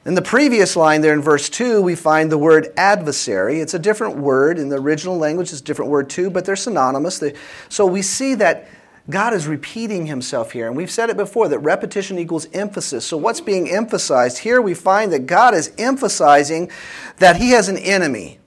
In 0.05 0.13
the 0.13 0.21
previous 0.21 0.75
line 0.75 1.01
there 1.01 1.13
in 1.13 1.21
verse 1.21 1.49
2, 1.49 1.81
we 1.81 1.95
find 1.95 2.31
the 2.31 2.37
word 2.37 2.71
adversary. 2.77 3.59
It's 3.59 3.73
a 3.73 3.79
different 3.79 4.17
word. 4.17 4.59
In 4.59 4.69
the 4.69 4.75
original 4.75 5.17
language, 5.17 5.51
it's 5.51 5.61
a 5.61 5.63
different 5.63 5.89
word 5.89 6.11
too, 6.11 6.29
but 6.29 6.45
they're 6.45 6.55
synonymous. 6.55 7.23
So 7.69 7.87
we 7.87 8.03
see 8.03 8.35
that 8.35 8.67
God 9.09 9.33
is 9.33 9.47
repeating 9.47 10.05
himself 10.05 10.51
here. 10.51 10.67
And 10.67 10.75
we've 10.75 10.91
said 10.91 11.09
it 11.09 11.17
before 11.17 11.47
that 11.49 11.59
repetition 11.59 12.19
equals 12.19 12.47
emphasis. 12.53 13.05
So 13.05 13.17
what's 13.17 13.41
being 13.41 13.69
emphasized? 13.69 14.39
Here 14.39 14.61
we 14.61 14.75
find 14.75 15.11
that 15.11 15.25
God 15.25 15.55
is 15.55 15.71
emphasizing 15.77 16.71
that 17.17 17.37
he 17.37 17.51
has 17.51 17.67
an 17.67 17.77
enemy, 17.77 18.39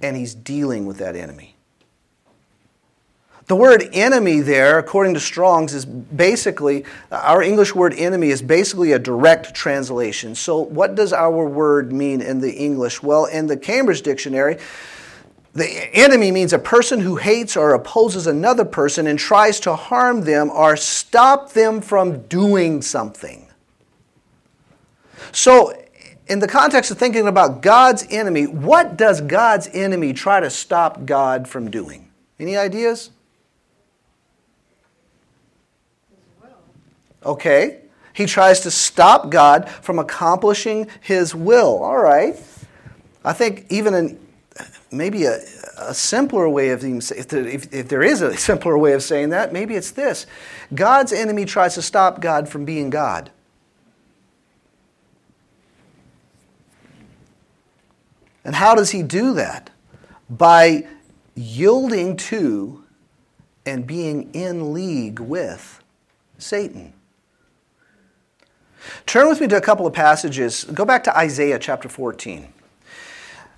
and 0.00 0.16
he's 0.16 0.34
dealing 0.34 0.86
with 0.86 0.98
that 0.98 1.16
enemy. 1.16 1.56
The 3.46 3.56
word 3.56 3.88
enemy 3.92 4.40
there, 4.40 4.78
according 4.78 5.14
to 5.14 5.20
Strong's, 5.20 5.74
is 5.74 5.84
basically, 5.84 6.84
our 7.10 7.42
English 7.42 7.74
word 7.74 7.92
enemy 7.94 8.28
is 8.28 8.40
basically 8.40 8.92
a 8.92 8.98
direct 8.98 9.52
translation. 9.54 10.34
So, 10.34 10.58
what 10.58 10.94
does 10.94 11.12
our 11.12 11.46
word 11.46 11.92
mean 11.92 12.20
in 12.20 12.40
the 12.40 12.52
English? 12.52 13.02
Well, 13.02 13.24
in 13.24 13.48
the 13.48 13.56
Cambridge 13.56 14.02
Dictionary, 14.02 14.58
the 15.54 15.68
enemy 15.94 16.30
means 16.30 16.52
a 16.52 16.58
person 16.58 17.00
who 17.00 17.16
hates 17.16 17.56
or 17.56 17.74
opposes 17.74 18.26
another 18.26 18.64
person 18.64 19.06
and 19.06 19.18
tries 19.18 19.60
to 19.60 19.74
harm 19.74 20.22
them 20.22 20.48
or 20.50 20.76
stop 20.76 21.52
them 21.52 21.80
from 21.80 22.22
doing 22.28 22.80
something. 22.80 23.48
So, 25.32 25.78
in 26.28 26.38
the 26.38 26.48
context 26.48 26.90
of 26.90 26.98
thinking 26.98 27.26
about 27.26 27.60
God's 27.60 28.06
enemy, 28.08 28.46
what 28.46 28.96
does 28.96 29.20
God's 29.20 29.68
enemy 29.72 30.12
try 30.12 30.40
to 30.40 30.48
stop 30.48 31.04
God 31.04 31.48
from 31.48 31.70
doing? 31.70 32.08
Any 32.38 32.56
ideas? 32.56 33.10
Okay? 37.24 37.78
He 38.12 38.26
tries 38.26 38.60
to 38.60 38.70
stop 38.70 39.30
God 39.30 39.68
from 39.68 39.98
accomplishing 39.98 40.88
his 41.00 41.34
will. 41.34 41.82
All 41.82 41.98
right. 41.98 42.36
I 43.24 43.32
think 43.32 43.66
even 43.70 43.94
in 43.94 44.18
maybe 44.90 45.24
a, 45.24 45.40
a 45.78 45.94
simpler 45.94 46.48
way 46.48 46.70
of 46.70 46.84
if 46.84 47.32
if, 47.32 47.72
if 47.72 47.88
there 47.88 48.02
is 48.02 48.20
a 48.20 48.36
simpler 48.48 48.76
way 48.76 48.92
of 48.92 49.02
saying 49.02 49.30
that, 49.30 49.52
maybe 49.52 49.74
it's 49.74 49.90
this 49.92 50.26
God's 50.74 51.12
enemy 51.12 51.44
tries 51.44 51.74
to 51.74 51.82
stop 51.82 52.20
God 52.20 52.48
from 52.48 52.64
being 52.64 52.90
God. 52.90 53.30
And 58.44 58.56
how 58.56 58.74
does 58.74 58.90
he 58.90 59.02
do 59.02 59.34
that? 59.34 59.70
By 60.28 60.86
yielding 61.34 62.16
to 62.16 62.84
and 63.64 63.86
being 63.86 64.32
in 64.34 64.72
league 64.72 65.20
with 65.20 65.80
Satan. 66.38 66.92
Turn 69.06 69.28
with 69.28 69.40
me 69.40 69.48
to 69.48 69.56
a 69.56 69.60
couple 69.60 69.86
of 69.86 69.92
passages. 69.92 70.64
Go 70.64 70.84
back 70.84 71.04
to 71.04 71.16
Isaiah 71.16 71.58
chapter 71.58 71.88
14. 71.88 72.48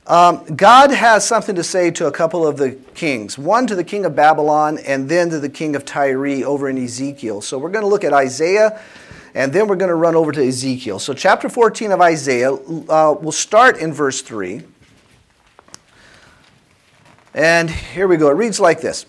Um, 0.06 0.44
God 0.54 0.90
has 0.90 1.26
something 1.26 1.54
to 1.54 1.64
say 1.64 1.90
to 1.92 2.06
a 2.06 2.12
couple 2.12 2.46
of 2.46 2.58
the 2.58 2.72
kings, 2.94 3.38
one 3.38 3.66
to 3.66 3.74
the 3.74 3.84
king 3.84 4.04
of 4.04 4.14
Babylon 4.14 4.78
and 4.86 5.08
then 5.08 5.30
to 5.30 5.40
the 5.40 5.48
king 5.48 5.74
of 5.74 5.86
Tyre 5.86 6.44
over 6.44 6.68
in 6.68 6.76
Ezekiel. 6.76 7.40
So 7.40 7.56
we're 7.56 7.70
going 7.70 7.84
to 7.84 7.88
look 7.88 8.04
at 8.04 8.12
Isaiah 8.12 8.80
and 9.34 9.52
then 9.52 9.66
we're 9.66 9.76
going 9.76 9.88
to 9.88 9.96
run 9.96 10.14
over 10.14 10.30
to 10.30 10.46
Ezekiel. 10.46 10.98
So, 11.00 11.12
chapter 11.12 11.48
14 11.48 11.90
of 11.90 12.00
Isaiah, 12.00 12.52
uh, 12.52 13.16
we'll 13.20 13.32
start 13.32 13.78
in 13.78 13.92
verse 13.92 14.22
3. 14.22 14.62
And 17.34 17.68
here 17.68 18.06
we 18.06 18.16
go. 18.16 18.30
It 18.30 18.34
reads 18.34 18.60
like 18.60 18.80
this 18.80 19.06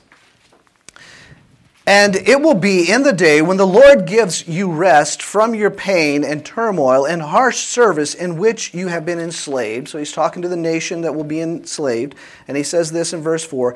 and 1.88 2.15
it 2.15 2.42
will 2.42 2.56
be 2.56 2.92
in 2.92 3.04
the 3.04 3.13
day 3.13 3.42
when 3.42 3.58
the 3.58 3.68
Lord 3.68 4.08
gives 4.08 4.48
you 4.48 4.72
rest 4.72 5.22
from 5.22 5.54
your 5.54 5.70
pain 5.70 6.24
and 6.24 6.44
turmoil 6.44 7.06
and 7.06 7.22
harsh 7.22 7.58
service 7.58 8.15
in 8.15 8.38
which 8.38 8.74
you 8.74 8.88
have 8.88 9.06
been 9.06 9.20
enslaved. 9.20 9.89
So 9.89 10.00
he's 10.00 10.12
talking 10.12 10.42
to 10.42 10.48
the 10.48 10.58
nation 10.58 11.01
that 11.01 11.13
will 11.13 11.24
be 11.24 11.42
enslaved. 11.42 12.15
And 12.48 12.58
he 12.58 12.63
says 12.63 12.92
this 12.92 13.13
in 13.13 13.22
verse 13.22 13.46
4 13.46 13.75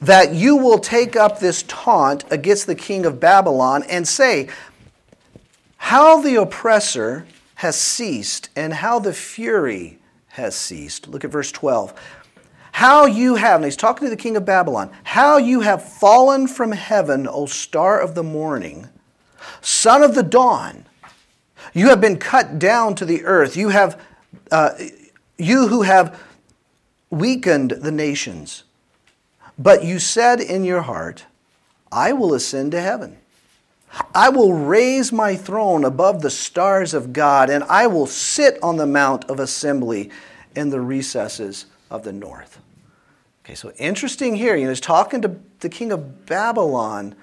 that 0.00 0.34
you 0.34 0.56
will 0.56 0.78
take 0.78 1.16
up 1.16 1.40
this 1.40 1.64
taunt 1.68 2.24
against 2.30 2.66
the 2.66 2.74
king 2.74 3.06
of 3.06 3.18
Babylon 3.18 3.82
and 3.88 4.06
say, 4.06 4.48
How 5.76 6.20
the 6.20 6.34
oppressor 6.34 7.26
has 7.56 7.76
ceased 7.76 8.50
and 8.54 8.74
how 8.74 8.98
the 8.98 9.14
fury 9.14 9.98
has 10.28 10.54
ceased. 10.54 11.08
Look 11.08 11.24
at 11.24 11.30
verse 11.30 11.50
12. 11.50 11.94
How 12.76 13.06
you 13.06 13.36
have, 13.36 13.54
and 13.54 13.64
he's 13.64 13.74
talking 13.74 14.04
to 14.04 14.10
the 14.10 14.20
king 14.20 14.36
of 14.36 14.44
Babylon, 14.44 14.90
how 15.02 15.38
you 15.38 15.60
have 15.60 15.82
fallen 15.82 16.46
from 16.46 16.72
heaven, 16.72 17.26
O 17.26 17.46
star 17.46 17.98
of 17.98 18.14
the 18.14 18.22
morning, 18.22 18.90
son 19.62 20.02
of 20.02 20.14
the 20.14 20.22
dawn. 20.22 20.84
You 21.72 21.88
have 21.88 22.02
been 22.02 22.18
cut 22.18 22.58
down 22.58 22.94
to 22.96 23.06
the 23.06 23.24
earth. 23.24 23.56
You 23.56 23.70
have, 23.70 23.98
uh, 24.52 24.72
you 25.38 25.68
who 25.68 25.82
have 25.82 26.22
weakened 27.08 27.70
the 27.70 27.90
nations. 27.90 28.64
But 29.58 29.82
you 29.82 29.98
said 29.98 30.42
in 30.42 30.62
your 30.62 30.82
heart, 30.82 31.24
I 31.90 32.12
will 32.12 32.34
ascend 32.34 32.72
to 32.72 32.82
heaven. 32.82 33.16
I 34.14 34.28
will 34.28 34.52
raise 34.52 35.10
my 35.10 35.34
throne 35.34 35.82
above 35.82 36.20
the 36.20 36.28
stars 36.28 36.92
of 36.92 37.14
God, 37.14 37.48
and 37.48 37.64
I 37.64 37.86
will 37.86 38.06
sit 38.06 38.62
on 38.62 38.76
the 38.76 38.84
mount 38.84 39.24
of 39.30 39.40
assembly 39.40 40.10
in 40.54 40.68
the 40.68 40.82
recesses 40.82 41.64
of 41.90 42.04
the 42.04 42.12
north. 42.12 42.60
Okay, 43.46 43.54
so 43.54 43.70
interesting 43.78 44.34
here. 44.34 44.56
You 44.56 44.64
know, 44.64 44.70
he's 44.70 44.80
talking 44.80 45.22
to 45.22 45.36
the 45.60 45.68
king 45.68 45.92
of 45.92 46.26
Babylon, 46.26 47.14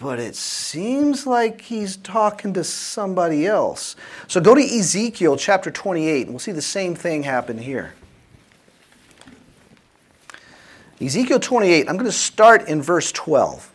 but 0.00 0.20
it 0.20 0.36
seems 0.36 1.26
like 1.26 1.60
he's 1.62 1.96
talking 1.96 2.54
to 2.54 2.62
somebody 2.62 3.48
else. 3.48 3.96
So 4.28 4.40
go 4.40 4.54
to 4.54 4.62
Ezekiel 4.62 5.36
chapter 5.36 5.72
28, 5.72 6.20
and 6.20 6.30
we'll 6.30 6.38
see 6.38 6.52
the 6.52 6.62
same 6.62 6.94
thing 6.94 7.24
happen 7.24 7.58
here. 7.58 7.94
Ezekiel 11.00 11.40
28, 11.40 11.88
I'm 11.88 11.96
going 11.96 12.06
to 12.06 12.12
start 12.12 12.68
in 12.68 12.80
verse 12.80 13.10
12. 13.10 13.72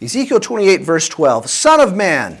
Ezekiel 0.00 0.38
28, 0.38 0.82
verse 0.82 1.08
12. 1.08 1.50
Son 1.50 1.80
of 1.80 1.96
man, 1.96 2.38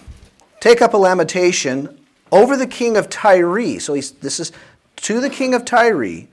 take 0.60 0.80
up 0.80 0.94
a 0.94 0.96
lamentation 0.96 1.98
over 2.32 2.56
the 2.56 2.66
king 2.66 2.96
of 2.96 3.08
Tyre. 3.08 3.78
So 3.78 3.94
he's, 3.94 4.10
this 4.12 4.40
is 4.40 4.50
to 4.96 5.20
the 5.20 5.30
king 5.30 5.54
of 5.54 5.64
Tyre. 5.64 6.26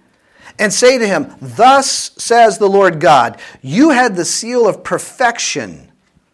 And 0.57 0.73
say 0.73 0.97
to 0.97 1.07
him, 1.07 1.35
Thus 1.39 2.11
says 2.17 2.57
the 2.57 2.69
Lord 2.69 2.99
God, 2.99 3.39
you 3.61 3.91
had 3.91 4.15
the 4.15 4.25
seal 4.25 4.67
of 4.67 4.83
perfection, 4.83 5.91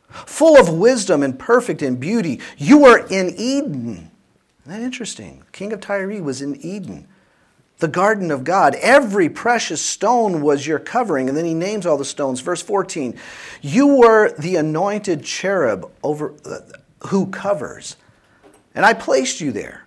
full 0.09 0.57
of 0.57 0.69
wisdom 0.69 1.21
and 1.21 1.37
perfect 1.37 1.81
in 1.81 1.97
beauty. 1.97 2.39
You 2.57 2.77
were 2.77 3.05
in 3.07 3.33
Eden. 3.37 4.11
Isn't 4.61 4.71
that 4.71 4.81
interesting? 4.81 5.43
King 5.51 5.73
of 5.73 5.81
Tyre 5.81 6.23
was 6.23 6.41
in 6.41 6.55
Eden 6.63 7.07
the 7.79 7.87
garden 7.87 8.31
of 8.31 8.43
God. 8.43 8.75
Every 8.75 9.29
precious 9.29 9.81
stone 9.81 10.41
was 10.41 10.65
your 10.65 10.79
covering. 10.79 11.27
And 11.27 11.37
then 11.37 11.45
he 11.45 11.53
names 11.53 11.85
all 11.85 11.97
the 11.97 12.05
stones. 12.05 12.39
Verse 12.41 12.61
14 12.61 13.17
You 13.61 13.97
were 13.97 14.33
the 14.37 14.55
anointed 14.55 15.23
cherub 15.23 15.91
over, 16.03 16.33
uh, 16.45 16.59
who 17.07 17.27
covers, 17.27 17.97
and 18.75 18.85
I 18.85 18.93
placed 18.93 19.41
you 19.41 19.51
there. 19.51 19.85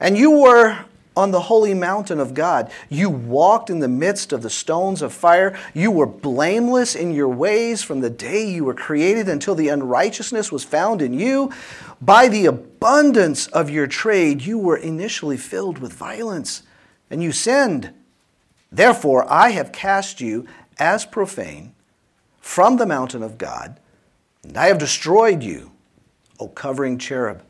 And 0.00 0.16
you 0.16 0.30
were 0.30 0.84
on 1.16 1.30
the 1.30 1.40
holy 1.40 1.74
mountain 1.74 2.18
of 2.18 2.34
God. 2.34 2.70
You 2.88 3.08
walked 3.08 3.70
in 3.70 3.78
the 3.78 3.88
midst 3.88 4.32
of 4.32 4.42
the 4.42 4.50
stones 4.50 5.02
of 5.02 5.12
fire. 5.12 5.58
You 5.72 5.90
were 5.90 6.06
blameless 6.06 6.94
in 6.94 7.12
your 7.12 7.28
ways 7.28 7.82
from 7.82 8.00
the 8.00 8.10
day 8.10 8.48
you 8.48 8.64
were 8.64 8.74
created 8.74 9.28
until 9.28 9.54
the 9.54 9.68
unrighteousness 9.68 10.50
was 10.50 10.64
found 10.64 11.02
in 11.02 11.14
you. 11.14 11.52
By 12.00 12.28
the 12.28 12.46
abundance 12.46 13.46
of 13.48 13.70
your 13.70 13.86
trade, 13.86 14.42
you 14.42 14.58
were 14.58 14.76
initially 14.76 15.36
filled 15.36 15.78
with 15.78 15.92
violence 15.92 16.62
and 17.10 17.22
you 17.22 17.32
sinned. 17.32 17.92
Therefore, 18.72 19.30
I 19.30 19.50
have 19.50 19.70
cast 19.70 20.20
you 20.20 20.48
as 20.78 21.04
profane 21.04 21.74
from 22.40 22.76
the 22.76 22.86
mountain 22.86 23.22
of 23.22 23.38
God, 23.38 23.78
and 24.42 24.56
I 24.56 24.66
have 24.66 24.78
destroyed 24.78 25.42
you, 25.42 25.70
O 26.40 26.48
covering 26.48 26.98
cherub. 26.98 27.42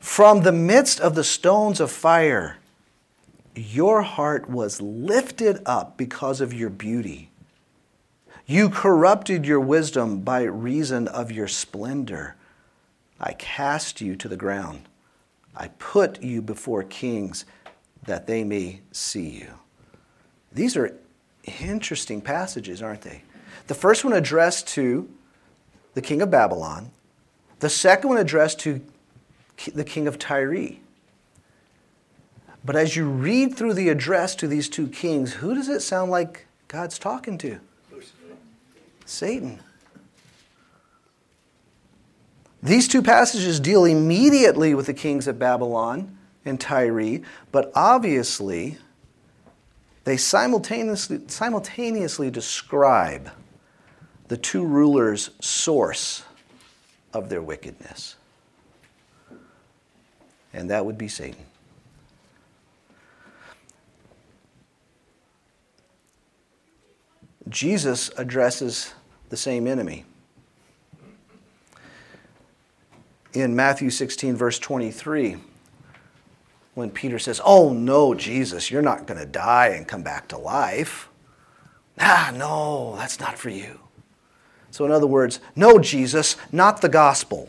From 0.00 0.42
the 0.42 0.52
midst 0.52 1.00
of 1.00 1.14
the 1.14 1.24
stones 1.24 1.80
of 1.80 1.90
fire, 1.90 2.58
your 3.54 4.02
heart 4.02 4.48
was 4.48 4.80
lifted 4.80 5.60
up 5.66 5.96
because 5.96 6.40
of 6.40 6.52
your 6.54 6.70
beauty. 6.70 7.30
You 8.46 8.70
corrupted 8.70 9.44
your 9.44 9.60
wisdom 9.60 10.20
by 10.20 10.44
reason 10.44 11.08
of 11.08 11.30
your 11.30 11.48
splendor. 11.48 12.36
I 13.20 13.32
cast 13.32 14.00
you 14.00 14.16
to 14.16 14.28
the 14.28 14.36
ground. 14.36 14.82
I 15.56 15.68
put 15.78 16.22
you 16.22 16.40
before 16.40 16.84
kings 16.84 17.44
that 18.04 18.26
they 18.26 18.44
may 18.44 18.80
see 18.92 19.28
you. 19.28 19.48
These 20.52 20.76
are 20.76 20.96
interesting 21.60 22.20
passages, 22.20 22.80
aren't 22.80 23.02
they? 23.02 23.22
The 23.66 23.74
first 23.74 24.04
one 24.04 24.14
addressed 24.14 24.68
to 24.68 25.08
the 25.94 26.00
king 26.00 26.22
of 26.22 26.30
Babylon, 26.30 26.92
the 27.58 27.68
second 27.68 28.08
one 28.08 28.18
addressed 28.18 28.60
to 28.60 28.80
the 29.74 29.84
king 29.84 30.06
of 30.06 30.18
Tyre. 30.18 30.76
But 32.64 32.76
as 32.76 32.96
you 32.96 33.08
read 33.08 33.56
through 33.56 33.74
the 33.74 33.88
address 33.88 34.34
to 34.36 34.46
these 34.46 34.68
two 34.68 34.88
kings, 34.88 35.34
who 35.34 35.54
does 35.54 35.68
it 35.68 35.80
sound 35.80 36.10
like 36.10 36.46
God's 36.66 36.98
talking 36.98 37.38
to? 37.38 37.60
Satan. 39.06 39.60
These 42.62 42.88
two 42.88 43.02
passages 43.02 43.58
deal 43.60 43.84
immediately 43.84 44.74
with 44.74 44.86
the 44.86 44.94
kings 44.94 45.26
of 45.26 45.38
Babylon 45.38 46.18
and 46.44 46.60
Tyre, 46.60 47.20
but 47.52 47.70
obviously 47.74 48.76
they 50.04 50.16
simultaneously, 50.16 51.20
simultaneously 51.28 52.30
describe 52.30 53.30
the 54.28 54.36
two 54.36 54.64
rulers' 54.64 55.30
source 55.40 56.24
of 57.14 57.28
their 57.28 57.42
wickedness. 57.42 58.16
And 60.58 60.68
that 60.70 60.84
would 60.84 60.98
be 60.98 61.06
Satan. 61.06 61.46
Jesus 67.48 68.10
addresses 68.16 68.92
the 69.28 69.36
same 69.36 69.68
enemy. 69.68 70.04
In 73.34 73.54
Matthew 73.54 73.88
16, 73.90 74.34
verse 74.34 74.58
23, 74.58 75.36
when 76.74 76.90
Peter 76.90 77.20
says, 77.20 77.40
Oh, 77.44 77.72
no, 77.72 78.12
Jesus, 78.14 78.68
you're 78.68 78.82
not 78.82 79.06
going 79.06 79.20
to 79.20 79.26
die 79.26 79.68
and 79.68 79.86
come 79.86 80.02
back 80.02 80.26
to 80.28 80.38
life. 80.38 81.08
Ah, 82.00 82.32
no, 82.34 82.96
that's 82.96 83.20
not 83.20 83.38
for 83.38 83.50
you. 83.50 83.78
So, 84.72 84.84
in 84.84 84.90
other 84.90 85.06
words, 85.06 85.38
no, 85.54 85.78
Jesus, 85.78 86.36
not 86.50 86.80
the 86.80 86.88
gospel. 86.88 87.48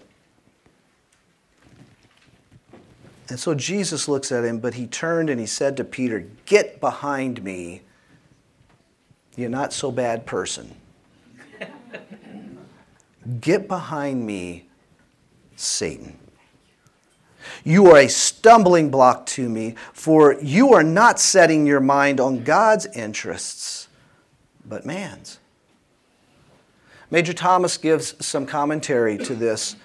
And 3.30 3.39
so 3.39 3.54
Jesus 3.54 4.08
looks 4.08 4.32
at 4.32 4.44
him, 4.44 4.60
but 4.60 4.74
he 4.74 4.88
turned 4.88 5.30
and 5.30 5.39
he 5.39 5.46
said 5.46 5.78
to 5.78 5.84
Peter, 5.84 6.26
Get 6.46 6.80
behind 6.80 7.44
me. 7.44 7.82
You're 9.36 9.50
not 9.50 9.72
so 9.72 9.92
bad 9.92 10.26
person. 10.26 10.76
Get 13.39 13.68
behind 13.68 14.26
me, 14.26 14.68
Satan. 15.56 16.18
You 17.63 17.88
are 17.88 18.00
a 18.00 18.10
stumbling 18.10 18.89
block 18.89 19.26
to 19.28 19.48
me, 19.48 19.76
for 19.94 20.36
you 20.42 20.74
are 20.74 20.84
not 20.84 21.20
setting 21.20 21.65
your 21.68 21.80
mind 21.80 22.20
on 22.20 22.44
God's 22.44 22.86
interests, 22.88 23.88
but 24.65 24.86
man's. 24.86 25.39
Major 27.12 27.34
Thomas 27.34 27.78
gives 27.78 28.13
some 28.26 28.46
commentary 28.46 29.18
to 29.20 29.36
this. 29.36 29.76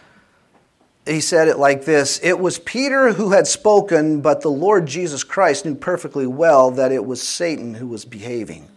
He 1.07 1.21
said 1.21 1.49
it 1.49 1.59
like 1.59 1.85
this 1.85 2.19
It 2.23 2.39
was 2.39 2.59
Peter 2.59 3.13
who 3.13 3.33
had 3.33 3.47
spoken, 3.47 4.21
but 4.21 4.41
the 4.41 4.51
Lord 4.51 4.87
Jesus 4.87 5.23
Christ 5.23 5.65
knew 5.65 5.75
perfectly 5.75 6.27
well 6.27 6.71
that 6.71 6.93
it 6.93 7.05
was 7.05 7.23
Satan 7.23 7.75
who 7.75 7.87
was 7.87 8.05
behaving. 8.05 8.69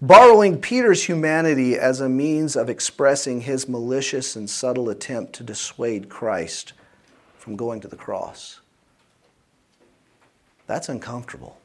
Borrowing 0.00 0.60
Peter's 0.60 1.04
humanity 1.04 1.78
as 1.78 2.00
a 2.00 2.08
means 2.08 2.56
of 2.56 2.68
expressing 2.68 3.42
his 3.42 3.68
malicious 3.68 4.34
and 4.34 4.50
subtle 4.50 4.88
attempt 4.90 5.32
to 5.34 5.44
dissuade 5.44 6.08
Christ 6.08 6.72
from 7.36 7.54
going 7.54 7.80
to 7.80 7.88
the 7.88 7.96
cross. 7.96 8.60
That's 10.66 10.88
uncomfortable. 10.88 11.56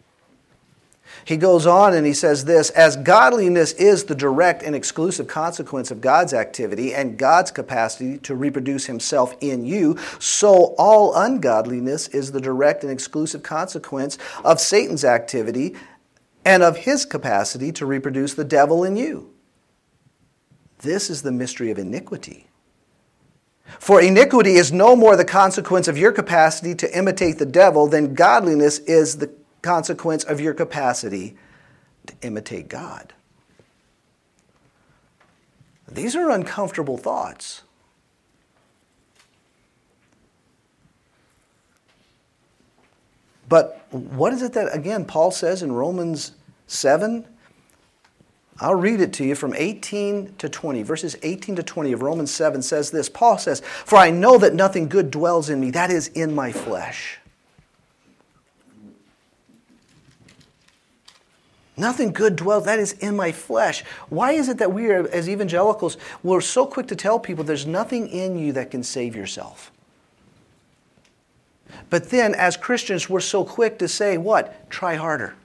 He 1.28 1.36
goes 1.36 1.68
on 1.68 1.94
and 1.94 2.08
he 2.08 2.14
says 2.14 2.46
this 2.46 2.70
As 2.70 2.96
godliness 2.96 3.74
is 3.74 4.06
the 4.06 4.16
direct 4.16 4.64
and 4.64 4.74
exclusive 4.74 5.28
consequence 5.28 5.92
of 5.92 6.00
God's 6.00 6.34
activity 6.34 6.94
and 6.94 7.18
God's 7.18 7.52
capacity 7.52 8.18
to 8.20 8.34
reproduce 8.34 8.86
himself 8.86 9.36
in 9.42 9.66
you, 9.66 9.98
so 10.20 10.74
all 10.78 11.14
ungodliness 11.14 12.08
is 12.08 12.32
the 12.32 12.40
direct 12.40 12.84
and 12.84 12.92
exclusive 12.94 13.44
consequence 13.44 14.18
of 14.46 14.62
Satan's 14.62 15.04
activity 15.04 15.76
and 16.46 16.64
of 16.64 16.78
his 16.78 17.04
capacity 17.04 17.74
to 17.74 17.86
reproduce 17.86 18.34
the 18.34 18.46
devil 18.46 18.86
in 18.86 18.96
you. 18.96 19.34
This 20.78 21.10
is 21.10 21.24
the 21.24 21.34
mystery 21.34 21.72
of 21.72 21.78
iniquity. 21.78 22.48
For 23.80 24.02
iniquity 24.02 24.54
is 24.54 24.72
no 24.72 24.96
more 24.96 25.18
the 25.18 25.26
consequence 25.26 25.90
of 25.90 25.98
your 25.98 26.14
capacity 26.14 26.74
to 26.76 26.98
imitate 26.98 27.38
the 27.38 27.46
devil 27.46 27.88
than 27.88 28.14
godliness 28.14 28.80
is 28.80 29.18
the 29.18 29.28
consequence 29.62 30.24
of 30.24 30.40
your 30.40 30.54
capacity 30.54 31.36
to 32.06 32.14
imitate 32.22 32.70
God. 32.70 33.14
These 35.90 36.16
are 36.16 36.30
uncomfortable 36.30 36.98
thoughts. 36.98 37.64
But 43.50 43.86
what 43.92 44.34
is 44.34 44.42
it 44.42 44.54
that, 44.54 44.76
again, 44.76 45.06
Paul 45.06 45.32
says 45.32 45.64
in 45.64 45.72
Romans 45.72 46.34
7? 46.68 47.26
I'll 48.60 48.76
read 48.76 49.00
it 49.00 49.14
to 49.14 49.24
you 49.24 49.36
from 49.36 49.54
18 49.56 50.36
to 50.40 50.50
20. 50.50 50.84
Verses 50.84 51.16
18 51.22 51.56
to 51.58 51.64
20 51.64 51.94
of 51.94 52.02
Romans 52.02 52.32
7 52.32 52.62
says 52.62 52.92
this 52.92 53.08
Paul 53.08 53.38
says, 53.38 53.62
For 53.62 53.98
I 53.98 54.10
know 54.10 54.38
that 54.40 54.54
nothing 54.54 54.90
good 54.90 55.12
dwells 55.12 55.50
in 55.50 55.62
me, 55.62 55.72
that 55.72 55.92
is, 55.92 56.08
in 56.10 56.34
my 56.36 56.52
flesh. 56.52 57.20
Nothing 61.78 62.12
good 62.12 62.36
dwells, 62.36 62.66
that 62.66 62.80
is 62.80 62.94
in 62.94 63.16
my 63.16 63.32
flesh. 63.32 63.84
Why 64.10 64.32
is 64.32 64.50
it 64.50 64.58
that 64.58 64.74
we 64.74 64.88
are, 64.88 65.08
as 65.10 65.30
evangelicals, 65.30 65.98
we're 66.24 66.42
so 66.42 66.66
quick 66.66 66.88
to 66.88 66.96
tell 66.96 67.20
people 67.20 67.44
there's 67.44 67.68
nothing 67.68 68.08
in 68.08 68.38
you 68.38 68.52
that 68.54 68.72
can 68.72 68.82
save 68.82 69.16
yourself? 69.16 69.72
But 71.90 72.10
then, 72.10 72.34
as 72.34 72.58
Christians, 72.58 73.10
we're 73.10 73.20
so 73.20 73.46
quick 73.46 73.78
to 73.80 73.88
say, 73.88 74.18
what? 74.18 74.70
Try 74.72 74.96
harder. 74.96 75.36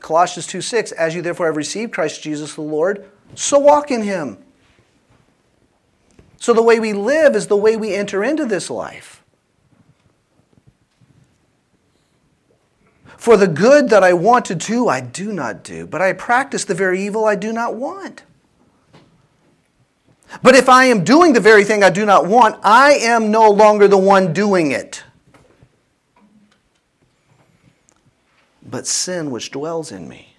Colossians 0.00 0.46
2 0.48 0.60
6, 0.60 0.92
as 0.92 1.14
you 1.14 1.22
therefore 1.22 1.46
have 1.46 1.56
received 1.56 1.92
Christ 1.92 2.22
Jesus 2.22 2.54
the 2.54 2.60
Lord, 2.60 3.08
so 3.34 3.58
walk 3.58 3.90
in 3.90 4.02
him. 4.02 4.36
So 6.38 6.52
the 6.52 6.62
way 6.62 6.78
we 6.78 6.92
live 6.92 7.34
is 7.34 7.46
the 7.46 7.56
way 7.56 7.76
we 7.76 7.94
enter 7.94 8.22
into 8.22 8.44
this 8.44 8.68
life. 8.68 9.13
For 13.16 13.36
the 13.36 13.48
good 13.48 13.90
that 13.90 14.02
I 14.02 14.12
want 14.12 14.44
to 14.46 14.54
do, 14.54 14.88
I 14.88 15.00
do 15.00 15.32
not 15.32 15.62
do, 15.62 15.86
but 15.86 16.02
I 16.02 16.12
practice 16.12 16.64
the 16.64 16.74
very 16.74 17.00
evil 17.00 17.24
I 17.24 17.36
do 17.36 17.52
not 17.52 17.76
want. 17.76 18.22
But 20.42 20.54
if 20.54 20.68
I 20.68 20.86
am 20.86 21.04
doing 21.04 21.32
the 21.32 21.40
very 21.40 21.64
thing 21.64 21.84
I 21.84 21.90
do 21.90 22.04
not 22.04 22.26
want, 22.26 22.58
I 22.62 22.94
am 22.94 23.30
no 23.30 23.48
longer 23.48 23.86
the 23.86 23.98
one 23.98 24.32
doing 24.32 24.72
it. 24.72 25.04
but 28.74 28.88
sin 28.88 29.30
which 29.30 29.52
dwells 29.52 29.92
in 29.92 30.08
me. 30.08 30.34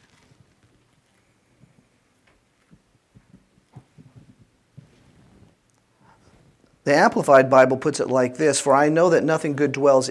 The 6.83 6.93
Amplified 6.93 7.49
Bible 7.49 7.77
puts 7.77 8.01
it 8.01 8.09
like 8.09 8.35
this 8.35 8.59
For 8.59 8.75
I 8.75 8.89
know 8.89 9.09
that 9.09 9.23
nothing 9.23 9.55
good 9.55 9.71
dwells 9.71 10.09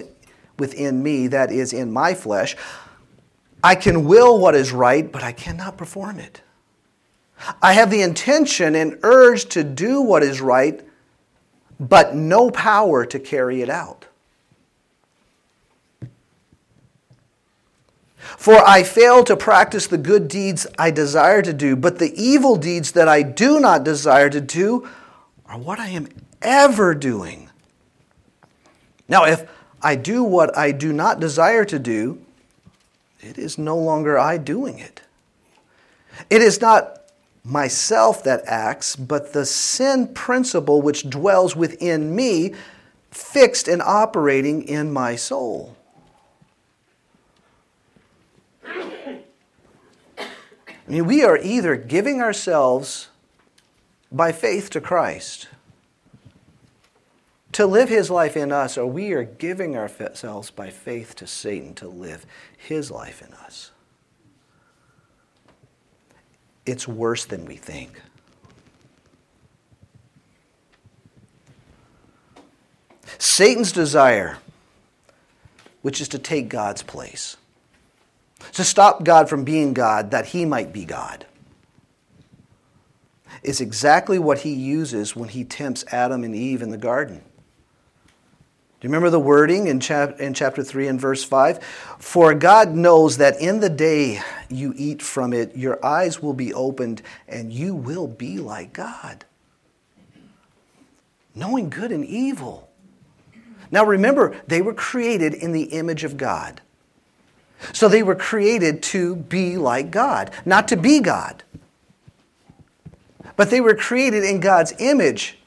within 0.57 1.03
me, 1.03 1.27
that 1.27 1.51
is, 1.51 1.73
in 1.73 1.91
my 1.91 2.13
flesh. 2.13 2.55
I 3.63 3.75
can 3.75 4.05
will 4.05 4.39
what 4.39 4.55
is 4.55 4.71
right, 4.71 5.11
but 5.11 5.23
I 5.23 5.31
cannot 5.31 5.77
perform 5.77 6.19
it. 6.19 6.41
I 7.61 7.73
have 7.73 7.91
the 7.91 8.01
intention 8.01 8.75
and 8.75 8.99
urge 9.03 9.45
to 9.49 9.63
do 9.63 10.01
what 10.01 10.23
is 10.23 10.39
right, 10.39 10.81
but 11.79 12.15
no 12.15 12.49
power 12.51 13.05
to 13.05 13.19
carry 13.19 13.61
it 13.61 13.69
out. 13.69 14.05
For 18.37 18.57
I 18.67 18.83
fail 18.83 19.23
to 19.25 19.35
practice 19.35 19.87
the 19.87 19.97
good 19.97 20.27
deeds 20.27 20.67
I 20.77 20.91
desire 20.91 21.41
to 21.41 21.53
do, 21.53 21.75
but 21.75 21.99
the 21.99 22.13
evil 22.15 22.55
deeds 22.55 22.91
that 22.93 23.07
I 23.07 23.21
do 23.23 23.59
not 23.59 23.83
desire 23.83 24.29
to 24.29 24.41
do 24.41 24.87
are 25.45 25.57
what 25.57 25.79
I 25.79 25.89
am 25.89 26.07
ever 26.41 26.93
doing. 26.95 27.49
Now, 29.07 29.25
if 29.25 29.47
I 29.85 29.95
do 29.95 30.23
what 30.23 30.57
I 30.57 30.71
do 30.71 30.91
not 30.91 31.19
desire 31.19 31.63
to 31.65 31.77
do, 31.77 32.19
it 33.21 33.37
is 33.37 33.59
no 33.59 33.77
longer 33.77 34.17
I 34.17 34.39
doing 34.39 34.79
it. 34.79 35.01
It 36.27 36.41
is 36.41 36.59
not 36.59 37.01
myself 37.43 38.23
that 38.23 38.41
acts, 38.47 38.95
but 38.95 39.31
the 39.31 39.45
sin 39.45 40.07
principle 40.07 40.81
which 40.81 41.07
dwells 41.07 41.55
within 41.55 42.15
me, 42.15 42.55
fixed 43.11 43.67
and 43.67 43.79
operating 43.79 44.63
in 44.63 44.91
my 44.91 45.15
soul. 45.15 45.77
I 48.65 49.19
mean, 50.87 51.05
we 51.05 51.23
are 51.23 51.37
either 51.37 51.75
giving 51.75 52.23
ourselves 52.23 53.09
by 54.11 54.31
faith 54.31 54.71
to 54.71 54.81
Christ 54.81 55.47
to 57.55 57.65
live 57.65 57.87
his 57.87 58.09
life 58.09 58.35
in 58.35 58.51
us, 58.51 58.77
or 58.77 58.85
we 58.85 59.13
are 59.13 59.23
giving 59.23 59.77
ourselves 59.77 60.51
by 60.51 60.69
faith 60.69 61.15
to 61.15 61.25
Satan 61.25 61.73
to 61.75 61.87
live 61.87 62.25
his 62.57 62.91
life 62.91 63.21
in 63.21 63.33
us. 63.33 63.71
It's 66.65 66.85
worse 66.85 67.23
than 67.23 67.45
we 67.45 67.55
think. 67.55 68.01
Satan's 73.17 73.71
desire, 73.71 74.37
which 75.81 76.01
is 76.01 76.09
to 76.09 76.19
take 76.19 76.49
God's 76.49 76.83
place 76.83 77.37
to 78.51 78.65
stop 78.65 79.05
God 79.05 79.29
from 79.29 79.45
being 79.45 79.73
God 79.73 80.11
that 80.11 80.27
he 80.27 80.43
might 80.43 80.73
be 80.73 80.83
God, 80.83 81.25
is 83.43 83.61
exactly 83.61 84.19
what 84.19 84.39
he 84.39 84.53
uses 84.53 85.15
when 85.15 85.29
he 85.29 85.45
tempts 85.45 85.85
Adam 85.93 86.25
and 86.25 86.35
Eve 86.35 86.61
in 86.61 86.69
the 86.69 86.77
garden. 86.77 87.21
Remember 88.85 89.09
the 89.09 89.19
wording 89.19 89.65
in, 89.65 89.79
chap- 89.79 90.19
in 90.19 90.35
chapter 90.35 90.63
3 90.63 90.87
and 90.87 91.01
verse 91.01 91.23
5? 91.23 91.63
For 91.97 92.35
God 92.35 92.75
knows 92.75 93.17
that 93.17 93.41
in 93.41 93.59
the 93.59 93.69
day 93.69 94.21
you 94.47 94.75
eat 94.77 95.01
from 95.01 95.33
it, 95.33 95.55
your 95.57 95.83
eyes 95.83 96.21
will 96.21 96.33
be 96.33 96.53
opened 96.53 97.01
and 97.27 97.51
you 97.51 97.73
will 97.73 98.05
be 98.05 98.37
like 98.37 98.73
God, 98.73 99.25
knowing 101.33 101.71
good 101.71 101.91
and 101.91 102.05
evil. 102.05 102.69
Now 103.71 103.83
remember, 103.83 104.39
they 104.45 104.61
were 104.61 104.75
created 104.75 105.33
in 105.33 105.51
the 105.51 105.63
image 105.63 106.03
of 106.03 106.15
God. 106.15 106.61
So 107.73 107.87
they 107.87 108.03
were 108.03 108.15
created 108.15 108.83
to 108.83 109.15
be 109.15 109.57
like 109.57 109.89
God, 109.89 110.29
not 110.45 110.67
to 110.67 110.77
be 110.77 110.99
God. 110.99 111.43
But 113.35 113.49
they 113.49 113.61
were 113.61 113.73
created 113.73 114.23
in 114.23 114.39
God's 114.39 114.73
image. 114.77 115.39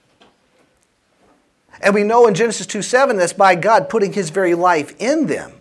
And 1.80 1.94
we 1.94 2.02
know 2.02 2.26
in 2.26 2.34
Genesis 2.34 2.66
2 2.66 2.82
7 2.82 3.16
that's 3.16 3.32
by 3.32 3.54
God 3.54 3.88
putting 3.88 4.12
his 4.12 4.30
very 4.30 4.54
life 4.54 4.94
in 4.98 5.26
them. 5.26 5.52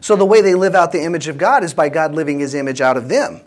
So 0.00 0.16
the 0.16 0.24
way 0.24 0.40
they 0.40 0.54
live 0.54 0.74
out 0.74 0.92
the 0.92 1.02
image 1.02 1.28
of 1.28 1.38
God 1.38 1.64
is 1.64 1.74
by 1.74 1.88
God 1.88 2.14
living 2.14 2.38
his 2.38 2.54
image 2.54 2.80
out 2.80 2.96
of 2.96 3.08
them. 3.08 3.42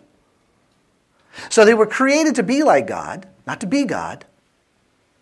So 1.48 1.64
they 1.64 1.74
were 1.74 1.86
created 1.86 2.34
to 2.36 2.42
be 2.42 2.62
like 2.62 2.86
God, 2.86 3.26
not 3.46 3.60
to 3.60 3.66
be 3.66 3.84
God, 3.84 4.24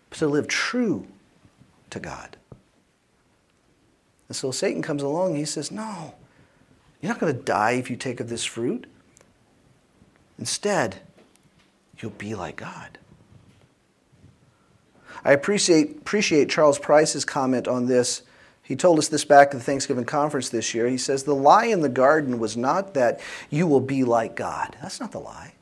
but 0.09 0.18
to 0.18 0.26
live 0.26 0.48
true 0.48 1.07
to 1.90 2.00
God. 2.00 2.37
And 4.29 4.37
so 4.37 4.50
Satan 4.50 4.83
comes 4.83 5.03
along 5.03 5.31
and 5.31 5.38
he 5.38 5.44
says, 5.44 5.70
No, 5.70 6.14
you're 7.00 7.12
not 7.12 7.20
going 7.20 7.35
to 7.35 7.42
die 7.42 7.72
if 7.72 7.90
you 7.90 7.96
take 7.96 8.20
of 8.20 8.29
this 8.29 8.44
fruit. 8.44 8.87
Instead, 10.38 11.00
you'll 11.98 12.12
be 12.12 12.35
like 12.35 12.57
God. 12.57 12.98
I 15.24 15.33
appreciate, 15.33 15.98
appreciate 15.98 16.48
Charles 16.48 16.78
Price's 16.78 17.24
comment 17.24 17.68
on 17.68 17.87
this. 17.87 18.22
He 18.62 18.76
told 18.76 18.98
us 18.98 19.09
this 19.09 19.24
back 19.24 19.48
at 19.48 19.54
the 19.54 19.61
Thanksgiving 19.61 20.04
conference 20.04 20.48
this 20.48 20.74
year. 20.74 20.88
He 20.88 20.98
says, 20.98 21.24
The 21.24 21.35
lie 21.35 21.66
in 21.66 21.80
the 21.80 21.88
garden 21.88 22.38
was 22.38 22.56
not 22.56 22.94
that 22.94 23.20
you 23.50 23.66
will 23.66 23.80
be 23.80 24.04
like 24.04 24.37
God. 24.37 24.76
That's 24.80 25.00
not 25.00 25.12
the 25.12 25.18
lie. 25.18 25.54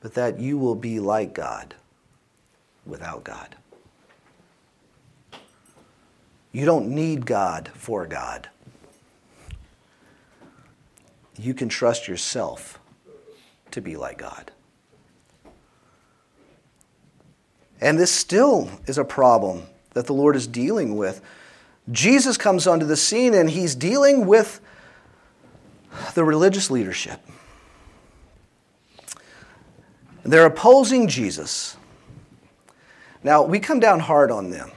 But 0.00 0.14
that 0.14 0.38
you 0.38 0.58
will 0.58 0.76
be 0.76 1.00
like 1.00 1.34
God 1.34 1.74
without 2.86 3.24
God. 3.24 3.56
You 6.52 6.64
don't 6.64 6.88
need 6.88 7.26
God 7.26 7.70
for 7.74 8.06
God. 8.06 8.48
You 11.36 11.54
can 11.54 11.68
trust 11.68 12.08
yourself 12.08 12.80
to 13.70 13.80
be 13.80 13.96
like 13.96 14.18
God. 14.18 14.50
And 17.80 17.98
this 17.98 18.10
still 18.10 18.70
is 18.86 18.98
a 18.98 19.04
problem 19.04 19.64
that 19.94 20.06
the 20.06 20.12
Lord 20.12 20.36
is 20.36 20.46
dealing 20.46 20.96
with. 20.96 21.20
Jesus 21.90 22.36
comes 22.36 22.66
onto 22.66 22.86
the 22.86 22.96
scene 22.96 23.34
and 23.34 23.50
he's 23.50 23.74
dealing 23.74 24.26
with 24.26 24.60
the 26.14 26.24
religious 26.24 26.70
leadership. 26.70 27.20
They're 30.24 30.46
opposing 30.46 31.08
Jesus. 31.08 31.76
Now, 33.22 33.42
we 33.42 33.58
come 33.58 33.80
down 33.80 34.00
hard 34.00 34.30
on 34.30 34.50
them 34.50 34.70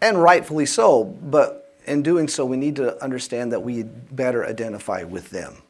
and 0.00 0.22
rightfully 0.22 0.66
so, 0.66 1.04
but 1.04 1.74
in 1.86 2.02
doing 2.02 2.28
so, 2.28 2.44
we 2.44 2.56
need 2.56 2.76
to 2.76 3.02
understand 3.02 3.52
that 3.52 3.60
we 3.60 3.82
better 3.82 4.46
identify 4.46 5.02
with 5.02 5.30
them. 5.30 5.62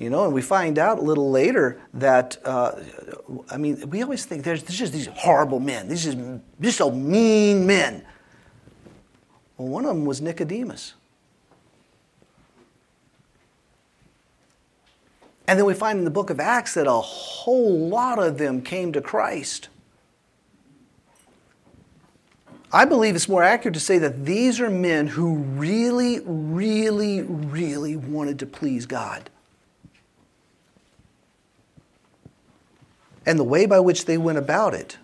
You 0.00 0.08
know, 0.08 0.24
and 0.24 0.32
we 0.32 0.40
find 0.40 0.78
out 0.78 0.98
a 0.98 1.02
little 1.02 1.30
later 1.30 1.78
that, 1.92 2.38
uh, 2.46 2.72
I 3.50 3.58
mean, 3.58 3.90
we 3.90 4.02
always 4.02 4.24
think 4.24 4.44
there's, 4.44 4.62
there's 4.62 4.78
just 4.78 4.94
these 4.94 5.08
horrible 5.08 5.60
men, 5.60 5.88
these 5.88 6.04
just, 6.04 6.16
just 6.58 6.78
so 6.78 6.90
mean 6.90 7.66
men. 7.66 8.02
Well, 9.58 9.68
one 9.68 9.84
of 9.84 9.94
them 9.94 10.06
was 10.06 10.22
Nicodemus. 10.22 10.94
And 15.46 15.58
then 15.58 15.66
we 15.66 15.74
find 15.74 15.98
in 15.98 16.06
the 16.06 16.10
book 16.10 16.30
of 16.30 16.40
Acts 16.40 16.72
that 16.74 16.86
a 16.86 16.92
whole 16.92 17.88
lot 17.88 18.18
of 18.18 18.38
them 18.38 18.62
came 18.62 18.94
to 18.94 19.02
Christ. 19.02 19.68
I 22.72 22.86
believe 22.86 23.14
it's 23.14 23.28
more 23.28 23.42
accurate 23.42 23.74
to 23.74 23.80
say 23.80 23.98
that 23.98 24.24
these 24.24 24.60
are 24.60 24.70
men 24.70 25.08
who 25.08 25.34
really, 25.34 26.20
really, 26.24 27.20
really 27.20 27.96
wanted 27.96 28.38
to 28.38 28.46
please 28.46 28.86
God. 28.86 29.28
And 33.30 33.38
the 33.38 33.44
way 33.44 33.64
by 33.64 33.78
which 33.78 34.06
they 34.06 34.18
went 34.18 34.38
about 34.38 34.74
it 34.74 34.98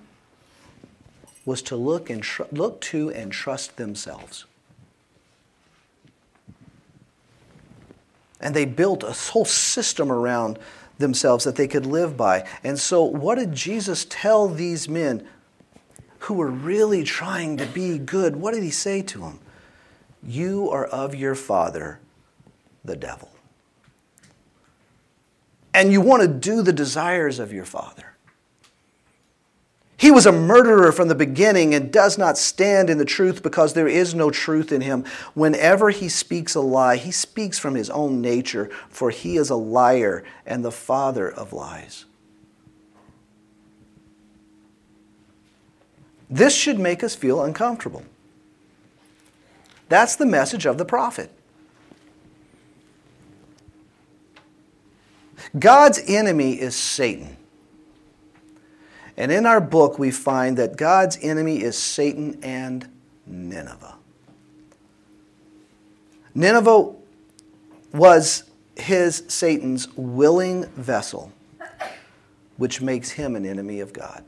was 1.44 1.62
to 1.62 1.76
look, 1.76 2.10
and 2.10 2.24
tr- 2.24 2.42
look 2.50 2.80
to 2.80 3.08
and 3.12 3.30
trust 3.30 3.76
themselves. 3.76 4.46
And 8.40 8.52
they 8.52 8.64
built 8.64 9.04
a 9.04 9.12
whole 9.12 9.44
system 9.44 10.10
around 10.10 10.58
themselves 10.98 11.44
that 11.44 11.54
they 11.54 11.68
could 11.68 11.86
live 11.86 12.16
by. 12.16 12.44
And 12.64 12.80
so, 12.80 13.04
what 13.04 13.36
did 13.36 13.52
Jesus 13.52 14.04
tell 14.10 14.48
these 14.48 14.88
men 14.88 15.24
who 16.18 16.34
were 16.34 16.50
really 16.50 17.04
trying 17.04 17.56
to 17.58 17.66
be 17.66 17.96
good? 17.96 18.34
What 18.34 18.54
did 18.54 18.64
he 18.64 18.72
say 18.72 19.02
to 19.02 19.20
them? 19.20 19.38
You 20.20 20.68
are 20.70 20.86
of 20.86 21.14
your 21.14 21.36
father, 21.36 22.00
the 22.84 22.96
devil. 22.96 23.30
And 25.72 25.92
you 25.92 26.00
want 26.00 26.22
to 26.22 26.28
do 26.28 26.62
the 26.62 26.72
desires 26.72 27.38
of 27.38 27.52
your 27.52 27.64
father. 27.64 28.15
He 29.98 30.10
was 30.10 30.26
a 30.26 30.32
murderer 30.32 30.92
from 30.92 31.08
the 31.08 31.14
beginning 31.14 31.74
and 31.74 31.90
does 31.90 32.18
not 32.18 32.36
stand 32.36 32.90
in 32.90 32.98
the 32.98 33.04
truth 33.06 33.42
because 33.42 33.72
there 33.72 33.88
is 33.88 34.14
no 34.14 34.30
truth 34.30 34.70
in 34.70 34.82
him. 34.82 35.04
Whenever 35.32 35.88
he 35.90 36.08
speaks 36.08 36.54
a 36.54 36.60
lie, 36.60 36.96
he 36.96 37.10
speaks 37.10 37.58
from 37.58 37.74
his 37.74 37.88
own 37.88 38.20
nature, 38.20 38.68
for 38.90 39.10
he 39.10 39.38
is 39.38 39.48
a 39.48 39.56
liar 39.56 40.22
and 40.44 40.62
the 40.62 40.70
father 40.70 41.30
of 41.30 41.54
lies. 41.54 42.04
This 46.28 46.54
should 46.54 46.78
make 46.78 47.02
us 47.02 47.14
feel 47.14 47.42
uncomfortable. 47.42 48.04
That's 49.88 50.16
the 50.16 50.26
message 50.26 50.66
of 50.66 50.76
the 50.76 50.84
prophet. 50.84 51.30
God's 55.58 56.02
enemy 56.06 56.60
is 56.60 56.74
Satan. 56.74 57.36
And 59.16 59.32
in 59.32 59.46
our 59.46 59.60
book, 59.60 59.98
we 59.98 60.10
find 60.10 60.56
that 60.58 60.76
God's 60.76 61.18
enemy 61.22 61.62
is 61.62 61.76
Satan 61.78 62.38
and 62.42 62.88
Nineveh. 63.26 63.96
Nineveh 66.34 66.92
was 67.92 68.44
his, 68.76 69.24
Satan's, 69.28 69.88
willing 69.96 70.66
vessel, 70.76 71.32
which 72.58 72.82
makes 72.82 73.12
him 73.12 73.34
an 73.34 73.46
enemy 73.46 73.80
of 73.80 73.94
God. 73.94 74.22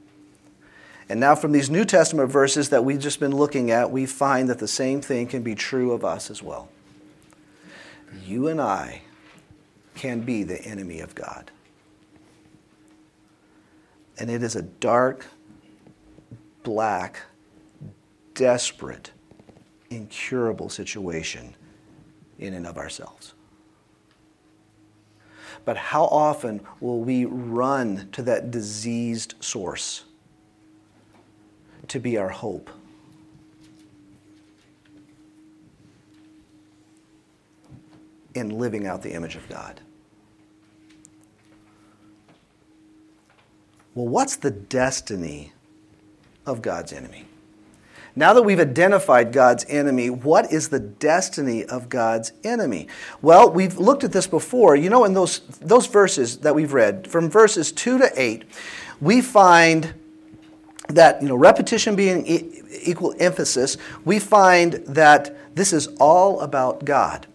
And 1.10 1.20
now, 1.20 1.34
from 1.34 1.52
these 1.52 1.70
New 1.70 1.84
Testament 1.84 2.30
verses 2.30 2.68
that 2.70 2.84
we've 2.84 2.98
just 2.98 3.20
been 3.20 3.34
looking 3.34 3.70
at, 3.70 3.90
we 3.90 4.04
find 4.06 4.48
that 4.48 4.58
the 4.58 4.68
same 4.68 5.00
thing 5.00 5.26
can 5.26 5.42
be 5.42 5.54
true 5.54 5.92
of 5.92 6.04
us 6.04 6.30
as 6.30 6.42
well. 6.42 6.68
You 8.24 8.48
and 8.48 8.60
I 8.60 9.02
can 9.94 10.20
be 10.20 10.42
the 10.42 10.62
enemy 10.62 11.00
of 11.00 11.14
God. 11.14 11.50
And 14.18 14.30
it 14.30 14.42
is 14.42 14.56
a 14.56 14.62
dark, 14.62 15.26
black, 16.62 17.20
desperate, 18.34 19.12
incurable 19.90 20.68
situation 20.68 21.54
in 22.38 22.54
and 22.54 22.66
of 22.66 22.78
ourselves. 22.78 23.34
But 25.64 25.76
how 25.76 26.04
often 26.04 26.60
will 26.80 27.00
we 27.00 27.24
run 27.26 28.08
to 28.12 28.22
that 28.22 28.50
diseased 28.50 29.34
source 29.40 30.04
to 31.88 32.00
be 32.00 32.16
our 32.16 32.28
hope? 32.28 32.70
In 38.34 38.50
living 38.50 38.86
out 38.86 39.02
the 39.02 39.12
image 39.12 39.36
of 39.36 39.48
God. 39.48 39.80
Well, 43.98 44.06
what's 44.06 44.36
the 44.36 44.52
destiny 44.52 45.52
of 46.46 46.62
God's 46.62 46.92
enemy? 46.92 47.24
Now 48.14 48.32
that 48.32 48.42
we've 48.42 48.60
identified 48.60 49.32
God's 49.32 49.66
enemy, 49.68 50.08
what 50.08 50.52
is 50.52 50.68
the 50.68 50.78
destiny 50.78 51.64
of 51.64 51.88
God's 51.88 52.30
enemy? 52.44 52.86
Well, 53.22 53.50
we've 53.50 53.76
looked 53.76 54.04
at 54.04 54.12
this 54.12 54.28
before. 54.28 54.76
You 54.76 54.88
know, 54.88 55.04
in 55.04 55.14
those, 55.14 55.40
those 55.60 55.88
verses 55.88 56.38
that 56.38 56.54
we've 56.54 56.72
read, 56.72 57.08
from 57.08 57.28
verses 57.28 57.72
2 57.72 57.98
to 57.98 58.12
8, 58.14 58.44
we 59.00 59.20
find 59.20 59.92
that, 60.90 61.20
you 61.20 61.26
know, 61.26 61.34
repetition 61.34 61.96
being 61.96 62.24
e- 62.24 62.62
equal 62.84 63.16
emphasis, 63.18 63.78
we 64.04 64.20
find 64.20 64.74
that 64.86 65.56
this 65.56 65.72
is 65.72 65.88
all 65.98 66.40
about 66.42 66.84
God. 66.84 67.26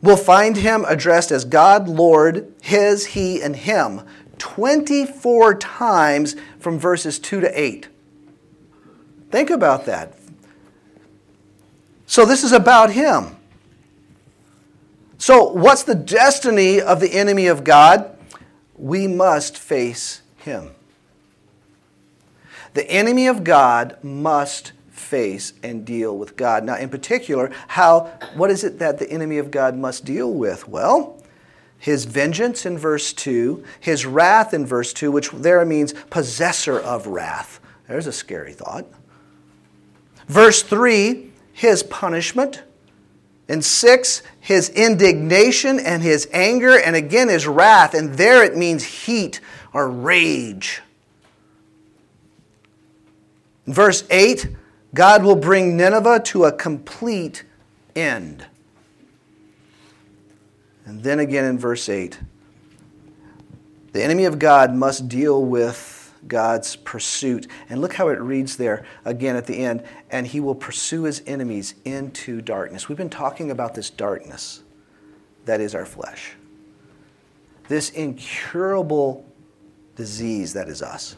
We'll 0.00 0.16
find 0.16 0.56
him 0.56 0.86
addressed 0.86 1.30
as 1.30 1.44
God, 1.44 1.86
Lord, 1.86 2.50
his, 2.62 3.04
he, 3.06 3.42
and 3.42 3.56
him 3.56 4.02
24 4.38 5.54
times 5.56 6.36
from 6.58 6.78
verses 6.78 7.18
2 7.18 7.40
to 7.40 7.60
8. 7.60 7.88
Think 9.30 9.50
about 9.50 9.86
that. 9.86 10.14
So, 12.06 12.24
this 12.24 12.44
is 12.44 12.52
about 12.52 12.92
him. 12.92 13.36
So, 15.18 15.50
what's 15.52 15.82
the 15.82 15.94
destiny 15.94 16.80
of 16.80 17.00
the 17.00 17.14
enemy 17.14 17.46
of 17.46 17.64
God? 17.64 18.16
We 18.76 19.06
must 19.06 19.56
face 19.56 20.22
him. 20.36 20.70
The 22.74 22.88
enemy 22.90 23.26
of 23.26 23.44
God 23.44 23.96
must 24.02 24.72
face 24.90 25.54
and 25.62 25.84
deal 25.84 26.16
with 26.16 26.36
God. 26.36 26.64
Now, 26.64 26.76
in 26.76 26.88
particular, 26.88 27.50
how 27.68 28.12
what 28.34 28.50
is 28.50 28.64
it 28.64 28.78
that 28.80 28.98
the 28.98 29.10
enemy 29.10 29.38
of 29.38 29.50
God 29.50 29.76
must 29.76 30.04
deal 30.04 30.32
with? 30.32 30.68
Well, 30.68 31.22
his 31.84 32.06
vengeance 32.06 32.64
in 32.64 32.78
verse 32.78 33.12
2, 33.12 33.62
his 33.78 34.06
wrath 34.06 34.54
in 34.54 34.64
verse 34.64 34.94
2, 34.94 35.12
which 35.12 35.28
there 35.32 35.62
means 35.66 35.92
possessor 36.08 36.80
of 36.80 37.06
wrath. 37.06 37.60
There's 37.86 38.06
a 38.06 38.12
scary 38.12 38.54
thought. 38.54 38.86
Verse 40.26 40.62
3, 40.62 41.30
his 41.52 41.82
punishment. 41.82 42.62
And 43.50 43.62
6, 43.62 44.22
his 44.40 44.70
indignation 44.70 45.78
and 45.78 46.02
his 46.02 46.26
anger, 46.32 46.78
and 46.78 46.96
again 46.96 47.28
his 47.28 47.46
wrath, 47.46 47.92
and 47.92 48.14
there 48.14 48.42
it 48.42 48.56
means 48.56 49.04
heat 49.04 49.42
or 49.74 49.86
rage. 49.90 50.80
Verse 53.66 54.04
8, 54.08 54.48
God 54.94 55.22
will 55.22 55.36
bring 55.36 55.76
Nineveh 55.76 56.20
to 56.20 56.44
a 56.44 56.52
complete 56.52 57.44
end. 57.94 58.46
And 60.86 61.02
then 61.02 61.18
again 61.18 61.44
in 61.44 61.58
verse 61.58 61.88
8, 61.88 62.18
the 63.92 64.02
enemy 64.02 64.24
of 64.24 64.38
God 64.38 64.74
must 64.74 65.08
deal 65.08 65.44
with 65.44 66.12
God's 66.26 66.76
pursuit. 66.76 67.46
And 67.68 67.80
look 67.80 67.94
how 67.94 68.08
it 68.08 68.20
reads 68.20 68.56
there 68.56 68.84
again 69.04 69.36
at 69.36 69.46
the 69.46 69.56
end. 69.56 69.84
And 70.10 70.26
he 70.26 70.40
will 70.40 70.54
pursue 70.54 71.04
his 71.04 71.22
enemies 71.26 71.74
into 71.84 72.40
darkness. 72.40 72.88
We've 72.88 72.98
been 72.98 73.10
talking 73.10 73.50
about 73.50 73.74
this 73.74 73.90
darkness 73.90 74.62
that 75.44 75.60
is 75.60 75.74
our 75.74 75.86
flesh, 75.86 76.32
this 77.68 77.90
incurable 77.90 79.24
disease 79.96 80.54
that 80.54 80.68
is 80.68 80.82
us. 80.82 81.16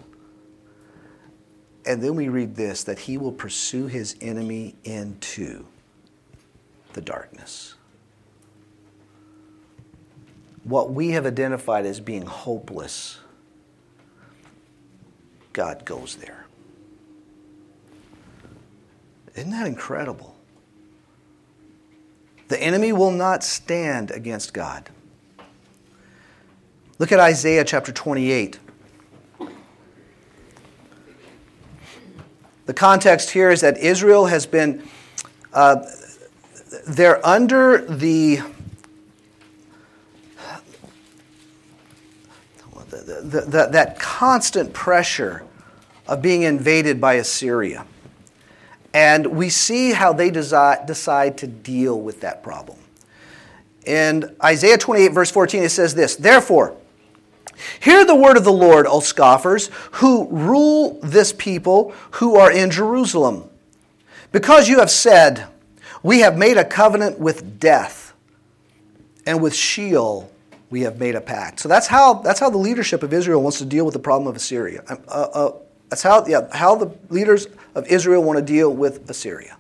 And 1.87 2.02
then 2.02 2.16
we 2.16 2.29
read 2.29 2.57
this 2.57 2.85
that 2.85 2.98
he 2.98 3.16
will 3.16 3.33
pursue 3.33 3.87
his 3.87 4.16
enemy 4.20 4.74
into 4.85 5.64
the 6.92 7.00
darkness 7.00 7.76
what 10.66 10.92
we 10.92 11.11
have 11.11 11.26
identified 11.26 11.87
as 11.87 12.00
being 12.00 12.26
hopeless, 12.26 13.20
God 15.52 15.85
goes 15.85 16.16
there. 16.16 16.44
Isn't 19.37 19.52
that 19.52 19.68
incredible? 19.68 20.35
The 22.48 22.61
enemy 22.61 22.92
will 22.92 23.12
not 23.12 23.44
stand 23.44 24.11
against 24.11 24.52
God. 24.52 24.90
Look 26.98 27.12
at 27.12 27.20
Isaiah 27.20 27.64
chapter 27.64 27.92
28. 27.92 28.59
The 32.64 32.74
context 32.74 33.31
here 33.31 33.50
is 33.50 33.61
that 33.61 33.79
Israel 33.79 34.26
has 34.26 34.46
been, 34.46 34.83
uh, 35.52 35.85
they're 36.88 37.24
under 37.24 37.85
the 37.87 38.40
the, 43.04 43.40
the, 43.40 43.66
that 43.72 43.98
constant 43.98 44.72
pressure 44.72 45.44
of 46.06 46.22
being 46.22 46.42
invaded 46.42 47.00
by 47.00 47.14
Assyria. 47.14 47.87
And 48.94 49.26
we 49.26 49.50
see 49.50 49.92
how 49.92 50.12
they 50.12 50.30
desi- 50.30 50.87
decide 50.87 51.38
to 51.38 51.46
deal 51.46 52.00
with 52.00 52.20
that 52.22 52.42
problem. 52.42 52.78
In 53.85 54.35
Isaiah 54.42 54.78
28, 54.78 55.12
verse 55.12 55.30
14, 55.30 55.62
it 55.62 55.68
says 55.68 55.94
this 55.94 56.16
Therefore, 56.16 56.76
hear 57.80 58.04
the 58.04 58.14
word 58.14 58.37
of 58.37 58.44
the 58.44 58.52
Lord, 58.52 58.87
O 58.87 59.00
scoffers, 59.00 59.70
who 59.92 60.26
rule 60.28 60.98
this 61.02 61.32
people 61.32 61.94
who 62.12 62.37
are 62.37 62.50
in 62.50 62.70
Jerusalem. 62.70 63.48
Because 64.32 64.68
you 64.68 64.80
have 64.80 64.90
said, 64.90 65.46
We 66.02 66.20
have 66.20 66.37
made 66.37 66.56
a 66.56 66.64
covenant 66.64 67.18
with 67.18 67.61
death, 67.61 68.14
and 69.26 69.42
with 69.42 69.54
Sheol 69.54 70.30
we 70.70 70.83
have 70.83 70.98
made 70.98 71.14
a 71.14 71.20
pact. 71.20 71.61
So 71.61 71.68
that's 71.68 71.87
how, 71.87 72.14
that's 72.14 72.40
how 72.40 72.50
the 72.50 72.59
leadership 72.59 73.02
of 73.02 73.12
Israel 73.12 73.42
wants 73.42 73.59
to 73.59 73.64
deal 73.64 73.85
with 73.85 73.94
the 73.94 74.00
problem 74.00 74.26
of 74.29 74.37
Assyria. 74.37 74.83
Uh, 74.88 75.11
uh, 75.11 75.52
that's 75.88 76.02
how, 76.02 76.26
yeah, 76.26 76.48
how 76.52 76.74
the 76.74 76.96
leaders 77.09 77.46
of 77.74 77.87
Israel 77.87 78.22
want 78.22 78.38
to 78.38 78.44
deal 78.44 78.72
with 78.72 79.09
Assyria. 79.09 79.57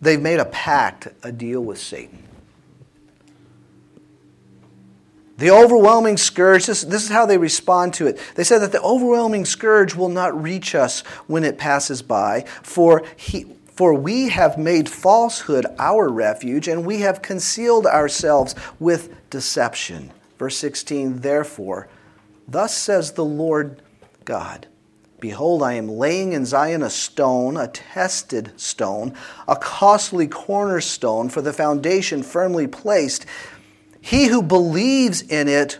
They've 0.00 0.20
made 0.20 0.38
a 0.38 0.44
pact, 0.44 1.08
a 1.22 1.32
deal 1.32 1.62
with 1.62 1.78
Satan. 1.78 2.24
The 5.36 5.50
overwhelming 5.50 6.16
scourge, 6.16 6.66
this, 6.66 6.82
this, 6.82 7.04
is 7.04 7.08
how 7.08 7.26
they 7.26 7.38
respond 7.38 7.94
to 7.94 8.06
it. 8.06 8.20
They 8.36 8.44
said 8.44 8.58
that 8.60 8.70
the 8.70 8.80
overwhelming 8.82 9.44
scourge 9.44 9.96
will 9.96 10.08
not 10.08 10.40
reach 10.40 10.76
us 10.76 11.00
when 11.26 11.42
it 11.42 11.58
passes 11.58 12.02
by, 12.02 12.44
for, 12.62 13.04
he, 13.16 13.46
for 13.74 13.92
we 13.92 14.28
have 14.28 14.56
made 14.56 14.88
falsehood 14.88 15.66
our 15.78 16.08
refuge, 16.08 16.68
and 16.68 16.86
we 16.86 17.00
have 17.00 17.22
concealed 17.22 17.86
ourselves 17.86 18.54
with 18.78 19.12
deception. 19.30 20.12
Verse 20.38 20.56
16, 20.56 21.20
therefore, 21.20 21.88
thus 22.46 22.76
says 22.76 23.12
the 23.12 23.24
Lord 23.24 23.82
God 24.24 24.68
Behold, 25.20 25.62
I 25.62 25.72
am 25.72 25.88
laying 25.88 26.34
in 26.34 26.44
Zion 26.44 26.82
a 26.82 26.90
stone, 26.90 27.56
a 27.56 27.68
tested 27.68 28.52
stone, 28.60 29.14
a 29.48 29.56
costly 29.56 30.26
cornerstone 30.26 31.30
for 31.30 31.40
the 31.40 31.52
foundation 31.54 32.22
firmly 32.22 32.66
placed. 32.66 33.24
He 34.02 34.26
who 34.26 34.42
believes 34.42 35.22
in 35.22 35.48
it 35.48 35.78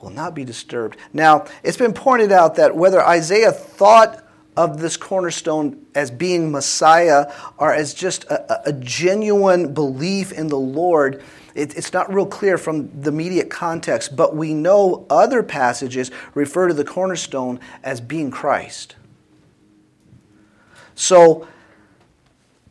will 0.00 0.10
not 0.10 0.34
be 0.34 0.44
disturbed. 0.44 0.96
Now, 1.12 1.46
it's 1.64 1.76
been 1.76 1.92
pointed 1.92 2.30
out 2.30 2.54
that 2.54 2.76
whether 2.76 3.04
Isaiah 3.04 3.50
thought 3.50 4.21
of 4.56 4.80
this 4.80 4.96
cornerstone 4.96 5.86
as 5.94 6.10
being 6.10 6.50
Messiah 6.50 7.32
or 7.56 7.72
as 7.72 7.94
just 7.94 8.24
a, 8.24 8.68
a 8.68 8.72
genuine 8.72 9.72
belief 9.72 10.32
in 10.32 10.48
the 10.48 10.58
Lord, 10.58 11.22
it, 11.54 11.76
it's 11.76 11.92
not 11.92 12.12
real 12.12 12.26
clear 12.26 12.58
from 12.58 13.00
the 13.00 13.10
immediate 13.10 13.50
context, 13.50 14.14
but 14.14 14.36
we 14.36 14.52
know 14.54 15.06
other 15.08 15.42
passages 15.42 16.10
refer 16.34 16.68
to 16.68 16.74
the 16.74 16.84
cornerstone 16.84 17.60
as 17.82 18.00
being 18.00 18.30
Christ. 18.30 18.96
So, 20.94 21.48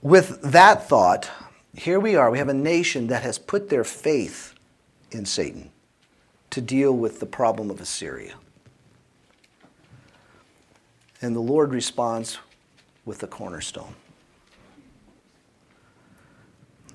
with 0.01 0.41
that 0.41 0.87
thought, 0.87 1.29
here 1.75 1.99
we 1.99 2.15
are. 2.15 2.29
We 2.29 2.37
have 2.37 2.49
a 2.49 2.53
nation 2.53 3.07
that 3.07 3.23
has 3.23 3.39
put 3.39 3.69
their 3.69 3.83
faith 3.83 4.53
in 5.11 5.25
Satan 5.25 5.71
to 6.51 6.61
deal 6.61 6.91
with 6.93 7.19
the 7.19 7.25
problem 7.25 7.69
of 7.69 7.79
Assyria. 7.81 8.35
And 11.21 11.35
the 11.35 11.41
Lord 11.41 11.71
responds 11.71 12.39
with 13.05 13.19
the 13.19 13.27
cornerstone. 13.27 13.95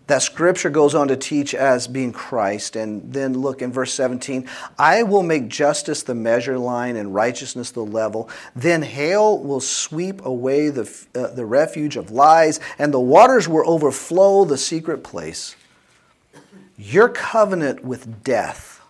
That 0.06 0.22
scripture 0.22 0.70
goes 0.70 0.94
on 0.94 1.08
to 1.08 1.16
teach 1.16 1.52
as 1.52 1.88
being 1.88 2.12
Christ. 2.12 2.76
And 2.76 3.12
then 3.12 3.34
look 3.34 3.60
in 3.60 3.72
verse 3.72 3.92
17 3.94 4.48
I 4.78 5.02
will 5.02 5.22
make 5.22 5.48
justice 5.48 6.02
the 6.02 6.14
measure 6.14 6.58
line 6.58 6.96
and 6.96 7.14
righteousness 7.14 7.72
the 7.72 7.84
level. 7.84 8.30
Then 8.54 8.82
hail 8.82 9.38
will 9.38 9.60
sweep 9.60 10.24
away 10.24 10.70
the, 10.70 10.90
uh, 11.14 11.28
the 11.28 11.44
refuge 11.44 11.96
of 11.96 12.10
lies, 12.10 12.60
and 12.78 12.94
the 12.94 13.00
waters 13.00 13.48
will 13.48 13.68
overflow 13.68 14.44
the 14.44 14.58
secret 14.58 15.02
place. 15.02 15.56
Your 16.78 17.08
covenant 17.08 17.84
with 17.84 18.22
death 18.22 18.80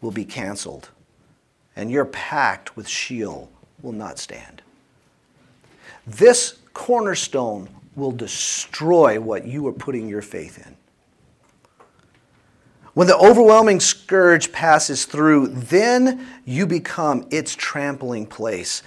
will 0.00 0.10
be 0.10 0.24
canceled, 0.24 0.90
and 1.76 1.90
your 1.90 2.04
pact 2.04 2.76
with 2.76 2.88
Sheol 2.88 3.50
will 3.82 3.92
not 3.92 4.18
stand. 4.18 4.62
This 6.06 6.58
cornerstone 6.72 7.68
will 7.96 8.12
destroy 8.12 9.20
what 9.20 9.46
you 9.46 9.66
are 9.66 9.72
putting 9.72 10.08
your 10.08 10.22
faith 10.22 10.64
in. 10.66 10.76
When 12.94 13.06
the 13.06 13.16
overwhelming 13.16 13.80
scourge 13.80 14.50
passes 14.52 15.04
through, 15.04 15.48
then 15.48 16.26
you 16.44 16.66
become 16.66 17.26
its 17.30 17.54
trampling 17.54 18.26
place. 18.26 18.82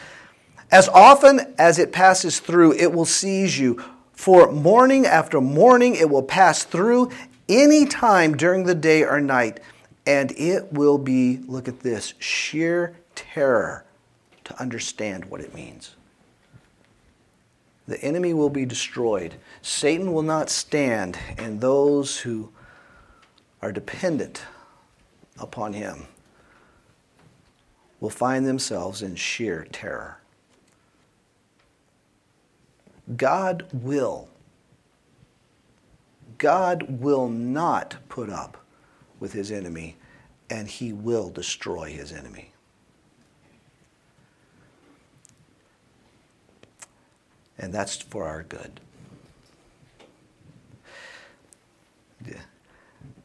As 0.71 0.89
often 0.89 1.53
as 1.58 1.79
it 1.79 1.91
passes 1.91 2.39
through, 2.39 2.73
it 2.73 2.91
will 2.91 3.06
seize 3.06 3.58
you. 3.58 3.82
For 4.12 4.51
morning 4.51 5.06
after 5.06 5.39
morning, 5.39 5.95
it 5.95 6.10
will 6.10 6.23
pass 6.23 6.63
through 6.63 7.12
any 7.47 7.86
time 7.86 8.36
during 8.36 8.65
the 8.65 8.75
day 8.75 9.03
or 9.03 9.21
night, 9.21 9.60
and 10.06 10.32
it 10.34 10.73
will 10.73 10.97
be, 10.97 11.39
look 11.47 11.67
at 11.67 11.79
this, 11.79 12.13
sheer 12.19 12.95
terror 13.15 13.86
to 14.45 14.62
understand 14.62 15.25
what 15.25 15.41
it 15.41 15.53
means. 15.53 15.95
The 17.88 18.01
enemy 18.01 18.34
will 18.34 18.49
be 18.49 18.65
destroyed. 18.65 19.36
Satan 19.62 20.13
will 20.13 20.21
not 20.23 20.49
stand, 20.49 21.17
and 21.38 21.60
those 21.60 22.19
who 22.19 22.51
are 23.62 23.71
dependent 23.71 24.43
upon 25.39 25.73
him 25.73 26.08
will 27.99 28.10
find 28.10 28.45
themselves 28.45 29.01
in 29.01 29.15
sheer 29.15 29.67
terror. 29.71 30.19
God 33.15 33.67
will 33.73 34.29
God 36.38 36.99
will 36.99 37.29
not 37.29 37.95
put 38.10 38.29
up 38.29 38.58
with 39.19 39.32
his 39.32 39.51
enemy, 39.51 39.95
and 40.49 40.67
he 40.67 40.91
will 40.91 41.29
destroy 41.29 41.89
his 41.89 42.12
enemy. 42.12 42.52
And 47.57 47.73
that's 47.73 47.97
for 47.97 48.25
our 48.25 48.43
good. 48.43 48.79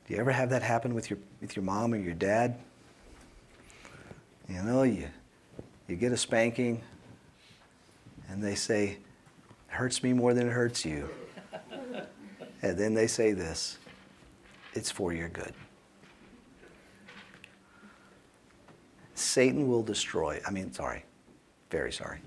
Do 0.09 0.15
you 0.15 0.21
ever 0.21 0.33
have 0.33 0.49
that 0.51 0.63
happen 0.63 0.95
with 0.95 1.11
your, 1.11 1.19
with 1.43 1.55
your 1.55 1.65
mom 1.65 1.93
or 1.93 1.99
your 1.99 2.15
dad? 2.15 2.59
You 4.49 4.63
know, 4.63 4.83
you, 4.83 5.07
you 5.87 5.97
get 5.97 6.13
a 6.13 6.17
spanking, 6.17 6.81
and 8.31 8.43
they 8.43 8.55
say, 8.55 8.87
it 8.87 8.99
hurts 9.67 10.03
me 10.03 10.15
more 10.15 10.33
than 10.33 10.49
it 10.49 10.53
hurts 10.53 10.85
you. 10.85 11.09
And 12.61 12.77
then 12.77 12.93
they 12.93 13.07
say 13.07 13.35
this 13.35 13.79
it's 14.75 14.91
for 14.91 15.13
your 15.13 15.29
good. 15.29 15.53
Satan 19.15 19.69
will 19.69 19.85
destroy, 19.85 20.41
I 20.45 20.51
mean, 20.51 20.73
sorry, 20.73 21.05
very 21.71 21.93
sorry. 21.93 22.19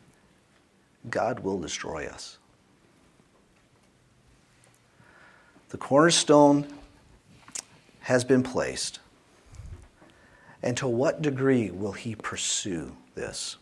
God 1.09 1.39
will 1.39 1.59
destroy 1.59 2.05
us. 2.05 2.37
The 5.69 5.77
cornerstone 5.77 6.67
has 8.01 8.23
been 8.23 8.43
placed. 8.43 8.99
And 10.61 10.75
to 10.77 10.87
what 10.87 11.21
degree 11.21 11.71
will 11.71 11.93
he 11.93 12.13
pursue 12.13 12.95
this? 13.15 13.57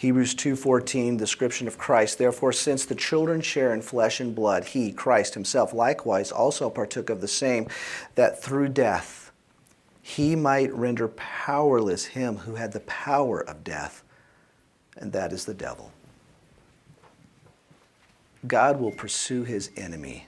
Hebrews 0.00 0.34
2:14 0.34 1.18
description 1.18 1.66
of 1.66 1.76
Christ 1.76 2.16
therefore 2.16 2.54
since 2.54 2.86
the 2.86 2.94
children 2.94 3.42
share 3.42 3.74
in 3.74 3.82
flesh 3.82 4.18
and 4.18 4.34
blood 4.34 4.64
he 4.64 4.92
Christ 4.92 5.34
himself 5.34 5.74
likewise 5.74 6.32
also 6.32 6.70
partook 6.70 7.10
of 7.10 7.20
the 7.20 7.28
same 7.28 7.68
that 8.14 8.42
through 8.42 8.68
death 8.68 9.30
he 10.00 10.34
might 10.34 10.72
render 10.72 11.06
powerless 11.08 12.06
him 12.06 12.38
who 12.38 12.54
had 12.54 12.72
the 12.72 12.80
power 12.80 13.40
of 13.40 13.62
death 13.62 14.02
and 14.96 15.12
that 15.12 15.32
is 15.32 15.44
the 15.44 15.54
devil 15.54 15.92
God 18.46 18.80
will 18.80 18.92
pursue 18.92 19.44
his 19.44 19.70
enemy 19.76 20.26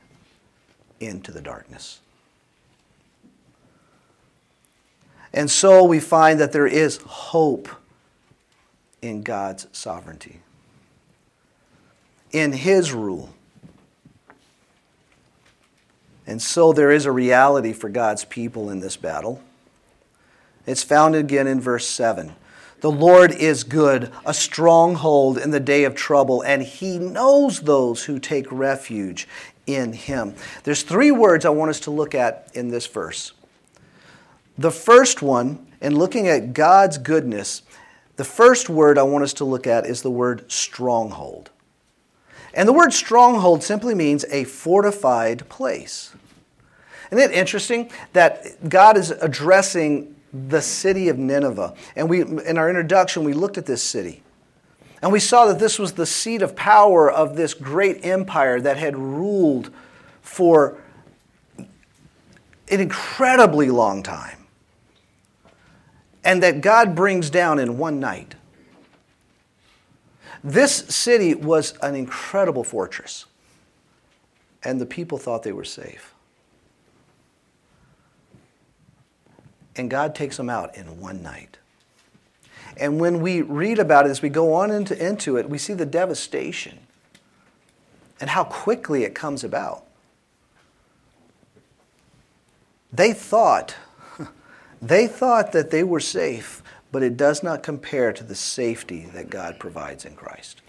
into 1.01 1.33
the 1.33 1.41
darkness 1.41 2.01
and 5.35 5.51
so 5.51 5.85
we 5.85 6.01
find 6.01 6.39
that 6.41 6.53
there 6.53 6.67
is 6.67 6.99
hope 6.99 7.69
in 9.01 9.23
God's 9.23 9.67
sovereignty, 9.73 10.41
in 12.31 12.53
His 12.53 12.93
rule. 12.93 13.31
And 16.27 16.41
so 16.41 16.73
there 16.73 16.93
is 16.93 17.05
a 17.05 17.13
reality 17.13 17.73
for 17.73 17.89
God's 17.89 18.25
people 18.25 18.71
in 18.71 18.81
this 18.81 18.97
battle. 18.97 19.43
It's 20.67 20.85
found 20.85 21.17
again 21.17 21.49
in 21.49 21.61
verse 21.61 21.87
7. 21.87 22.35
The 22.83 22.91
Lord 22.91 23.31
is 23.31 23.63
good, 23.63 24.13
a 24.27 24.35
stronghold 24.35 25.39
in 25.39 25.53
the 25.53 25.61
day 25.61 25.85
of 25.85 25.95
trouble, 25.95 26.43
and 26.43 26.63
He 26.63 26.99
knows 26.99 27.61
those 27.61 28.05
who 28.05 28.19
take 28.19 28.51
refuge 28.51 29.29
in 29.69 29.93
Him. 29.93 30.35
There's 30.65 30.83
three 30.83 31.13
words 31.13 31.45
I 31.45 31.51
want 31.51 31.71
us 31.71 31.79
to 31.81 31.93
look 31.93 32.13
at 32.13 32.51
in 32.55 32.69
this 32.69 32.89
verse. 32.89 33.33
The 34.59 34.73
first 34.73 35.23
one, 35.23 35.65
in 35.81 35.97
looking 35.97 36.27
at 36.27 36.55
God's 36.55 36.99
goodness, 36.99 37.63
the 38.17 38.25
first 38.25 38.69
word 38.69 38.99
I 38.99 39.05
want 39.05 39.23
us 39.23 39.33
to 39.35 39.45
look 39.45 39.69
at 39.69 39.87
is 39.87 40.03
the 40.03 40.11
word 40.11 40.51
stronghold. 40.51 41.51
And 42.53 42.69
the 42.69 42.73
word 42.73 42.93
stronghold 42.93 43.63
simply 43.63 43.95
means 43.95 44.25
a 44.29 44.43
fortified 44.43 45.49
place. 45.49 46.13
Isn't 47.13 47.31
it 47.31 47.37
interesting 47.37 47.93
that 48.13 48.69
God 48.69 48.97
is 48.97 49.13
addressing 49.13 50.12
the 50.33 50.61
city 50.61 51.09
of 51.09 51.19
Nineveh? 51.19 51.75
And 51.97 52.09
we, 52.09 52.23
in 52.23 52.59
our 52.59 52.69
introduction, 52.69 53.25
we 53.25 53.33
looked 53.33 53.59
at 53.59 53.67
this 53.67 53.83
city. 53.83 54.23
And 55.03 55.13
we 55.13 55.21
saw 55.21 55.47
that 55.47 55.59
this 55.59 55.79
was 55.79 55.93
the 55.93 56.07
seat 56.07 56.43
of 56.43 56.55
power 56.55 57.11
of 57.11 57.37
this 57.37 57.55
great 57.55 58.05
empire 58.05 58.61
that 58.61 58.77
had 58.77 58.97
ruled 58.97 59.71
for 60.21 60.79
an 61.59 61.69
incredibly 62.81 63.71
long 63.71 64.03
time. 64.03 64.39
And 66.25 66.43
that 66.45 66.61
God 66.61 66.95
brings 66.95 67.31
down 67.31 67.59
in 67.59 67.79
one 67.79 67.99
night. 67.99 68.37
This 70.45 70.77
city 70.77 71.35
was 71.35 71.75
an 71.83 71.95
incredible 71.95 72.65
fortress, 72.65 73.27
and 74.65 74.81
the 74.81 74.87
people 74.87 75.19
thought 75.19 75.43
they 75.43 75.53
were 75.53 75.65
safe. 75.65 76.12
And 79.77 79.91
God 79.91 80.15
takes 80.15 80.37
them 80.37 80.51
out 80.51 80.77
in 80.77 81.01
one 81.01 81.23
night. 81.23 81.59
And 82.77 83.01
when 83.01 83.21
we 83.21 83.43
read 83.43 83.79
about 83.79 84.07
it, 84.07 84.11
as 84.11 84.23
we 84.23 84.29
go 84.29 84.55
on 84.55 84.71
into, 84.71 84.97
into 85.07 85.37
it, 85.37 85.49
we 85.49 85.59
see 85.59 85.75
the 85.75 85.87
devastation 85.87 86.79
and 88.21 88.31
how 88.31 88.45
quickly 88.45 89.05
it 89.05 89.15
comes 89.15 89.45
about. 89.45 89.85
They 92.93 93.13
thought, 93.13 93.75
they 94.83 95.07
thought 95.07 95.53
that 95.53 95.71
they 95.71 95.83
were 95.83 96.01
safe, 96.01 96.63
but 96.91 97.03
it 97.03 97.17
does 97.17 97.43
not 97.43 97.63
compare 97.63 98.13
to 98.13 98.23
the 98.23 98.35
safety 98.35 99.09
that 99.15 99.31
God 99.31 99.59
provides 99.59 100.05
in 100.05 100.15
Christ. 100.15 100.61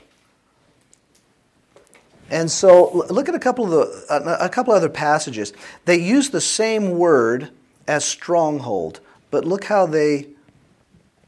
And 2.29 2.49
so 2.49 3.05
look 3.09 3.29
at 3.29 3.35
a 3.35 3.39
couple 3.39 3.65
of 3.65 3.71
the, 4.07 4.37
a 4.43 4.49
couple 4.49 4.73
other 4.73 4.89
passages. 4.89 5.53
They 5.85 5.99
use 5.99 6.29
the 6.29 6.41
same 6.41 6.91
word 6.91 7.51
as 7.87 8.05
stronghold, 8.05 8.99
but 9.31 9.45
look 9.45 9.65
how 9.65 9.85
they 9.85 10.27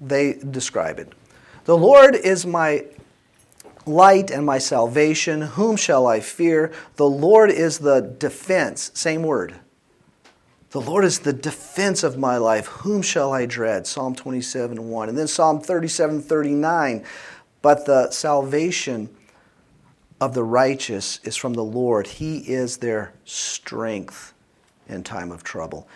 they 0.01 0.33
describe 0.33 0.99
it. 0.99 1.13
The 1.65 1.77
Lord 1.77 2.15
is 2.15 2.45
my 2.45 2.85
light 3.85 4.31
and 4.31 4.45
my 4.45 4.57
salvation. 4.57 5.41
Whom 5.41 5.75
shall 5.75 6.07
I 6.07 6.19
fear? 6.19 6.73
The 6.95 7.09
Lord 7.09 7.49
is 7.49 7.79
the 7.79 8.01
defense. 8.01 8.91
Same 8.93 9.23
word. 9.23 9.55
The 10.71 10.81
Lord 10.81 11.05
is 11.05 11.19
the 11.19 11.33
defense 11.33 12.03
of 12.03 12.17
my 12.17 12.37
life. 12.37 12.67
Whom 12.67 13.01
shall 13.01 13.31
I 13.31 13.45
dread? 13.45 13.87
Psalm 13.87 14.13
27 14.13 14.89
1. 14.89 15.09
And 15.09 15.17
then 15.17 15.27
Psalm 15.27 15.61
37 15.61 16.21
39. 16.21 17.03
But 17.61 17.85
the 17.85 18.11
salvation 18.11 19.09
of 20.19 20.33
the 20.33 20.43
righteous 20.43 21.19
is 21.23 21.35
from 21.35 21.53
the 21.53 21.63
Lord. 21.63 22.07
He 22.07 22.39
is 22.39 22.77
their 22.77 23.13
strength 23.23 24.33
in 24.87 25.03
time 25.03 25.31
of 25.31 25.43
trouble. 25.43 25.87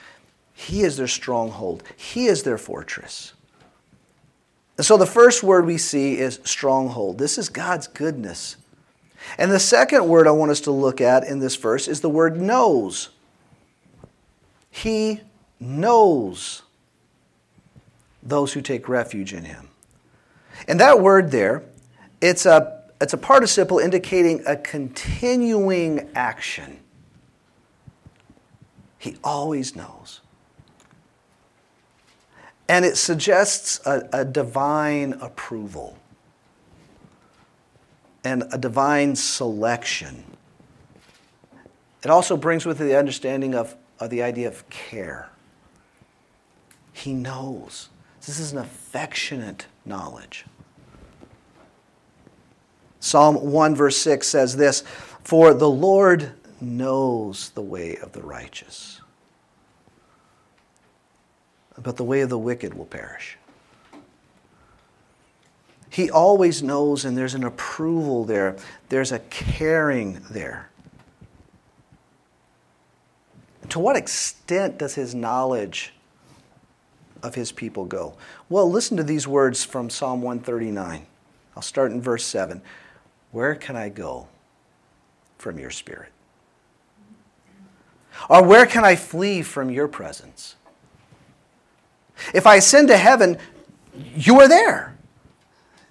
He 0.59 0.81
is 0.81 0.97
their 0.97 1.07
stronghold. 1.07 1.83
He 1.95 2.25
is 2.25 2.43
their 2.43 2.57
fortress. 2.57 3.31
And 4.75 4.85
so 4.85 4.97
the 4.97 5.05
first 5.05 5.41
word 5.41 5.65
we 5.65 5.77
see 5.77 6.17
is 6.17 6.41
stronghold. 6.43 7.17
This 7.17 7.37
is 7.37 7.47
God's 7.47 7.87
goodness. 7.87 8.57
And 9.37 9.53
the 9.53 9.59
second 9.59 10.05
word 10.09 10.27
I 10.27 10.31
want 10.31 10.51
us 10.51 10.59
to 10.61 10.71
look 10.71 10.99
at 10.99 11.23
in 11.23 11.39
this 11.39 11.55
verse 11.55 11.87
is 11.87 12.01
the 12.01 12.09
word 12.09 12.41
knows. 12.41 13.07
He 14.69 15.21
knows 15.61 16.63
those 18.21 18.51
who 18.51 18.61
take 18.61 18.89
refuge 18.89 19.33
in 19.33 19.45
him. 19.45 19.69
And 20.67 20.77
that 20.81 20.99
word 20.99 21.31
there, 21.31 21.63
it's 22.19 22.45
a, 22.45 22.83
it's 22.99 23.13
a 23.13 23.17
participle 23.17 23.79
indicating 23.79 24.43
a 24.45 24.57
continuing 24.57 26.09
action. 26.15 26.81
He 28.97 29.15
always 29.23 29.73
knows. 29.73 30.19
And 32.69 32.85
it 32.85 32.97
suggests 32.97 33.81
a, 33.85 34.07
a 34.13 34.23
divine 34.23 35.13
approval 35.21 35.97
and 38.23 38.43
a 38.51 38.59
divine 38.59 39.15
selection. 39.15 40.23
It 42.03 42.11
also 42.11 42.37
brings 42.37 42.67
with 42.67 42.79
it 42.79 42.83
the 42.83 42.95
understanding 42.97 43.55
of, 43.55 43.75
of 43.99 44.11
the 44.11 44.21
idea 44.21 44.47
of 44.47 44.69
care. 44.69 45.29
He 46.93 47.11
knows. 47.11 47.89
This 48.19 48.39
is 48.39 48.51
an 48.51 48.59
affectionate 48.59 49.65
knowledge. 49.83 50.45
Psalm 52.99 53.51
1, 53.51 53.75
verse 53.75 53.97
6 53.97 54.27
says 54.27 54.57
this 54.57 54.83
For 55.23 55.55
the 55.55 55.69
Lord 55.69 56.33
knows 56.61 57.49
the 57.49 57.61
way 57.61 57.97
of 57.97 58.11
the 58.11 58.21
righteous 58.21 58.98
but 61.81 61.97
the 61.97 62.03
way 62.03 62.21
of 62.21 62.29
the 62.29 62.37
wicked 62.37 62.73
will 62.73 62.85
perish. 62.85 63.37
He 65.89 66.09
always 66.09 66.61
knows, 66.61 67.03
and 67.03 67.17
there's 67.17 67.33
an 67.33 67.43
approval 67.43 68.23
there, 68.23 68.55
there's 68.89 69.11
a 69.11 69.19
caring 69.19 70.21
there. 70.29 70.69
To 73.69 73.79
what 73.79 73.95
extent 73.95 74.77
does 74.77 74.95
his 74.95 75.13
knowledge 75.13 75.93
of 77.21 77.35
his 77.35 77.51
people 77.51 77.85
go? 77.85 78.15
Well, 78.49 78.69
listen 78.69 78.97
to 78.97 79.03
these 79.03 79.27
words 79.27 79.63
from 79.63 79.89
Psalm 79.89 80.21
139. 80.21 81.05
I'll 81.55 81.61
start 81.61 81.91
in 81.91 82.01
verse 82.01 82.23
7. 82.23 82.61
Where 83.31 83.55
can 83.55 83.75
I 83.75 83.89
go 83.89 84.27
from 85.37 85.59
your 85.59 85.69
spirit? 85.69 86.11
Or 88.29 88.43
where 88.43 88.65
can 88.65 88.83
I 88.83 88.95
flee 88.95 89.41
from 89.41 89.69
your 89.69 89.87
presence? 89.87 90.55
If 92.33 92.45
I 92.47 92.55
ascend 92.55 92.87
to 92.89 92.97
heaven, 92.97 93.37
you 94.15 94.39
are 94.39 94.47
there. 94.47 94.97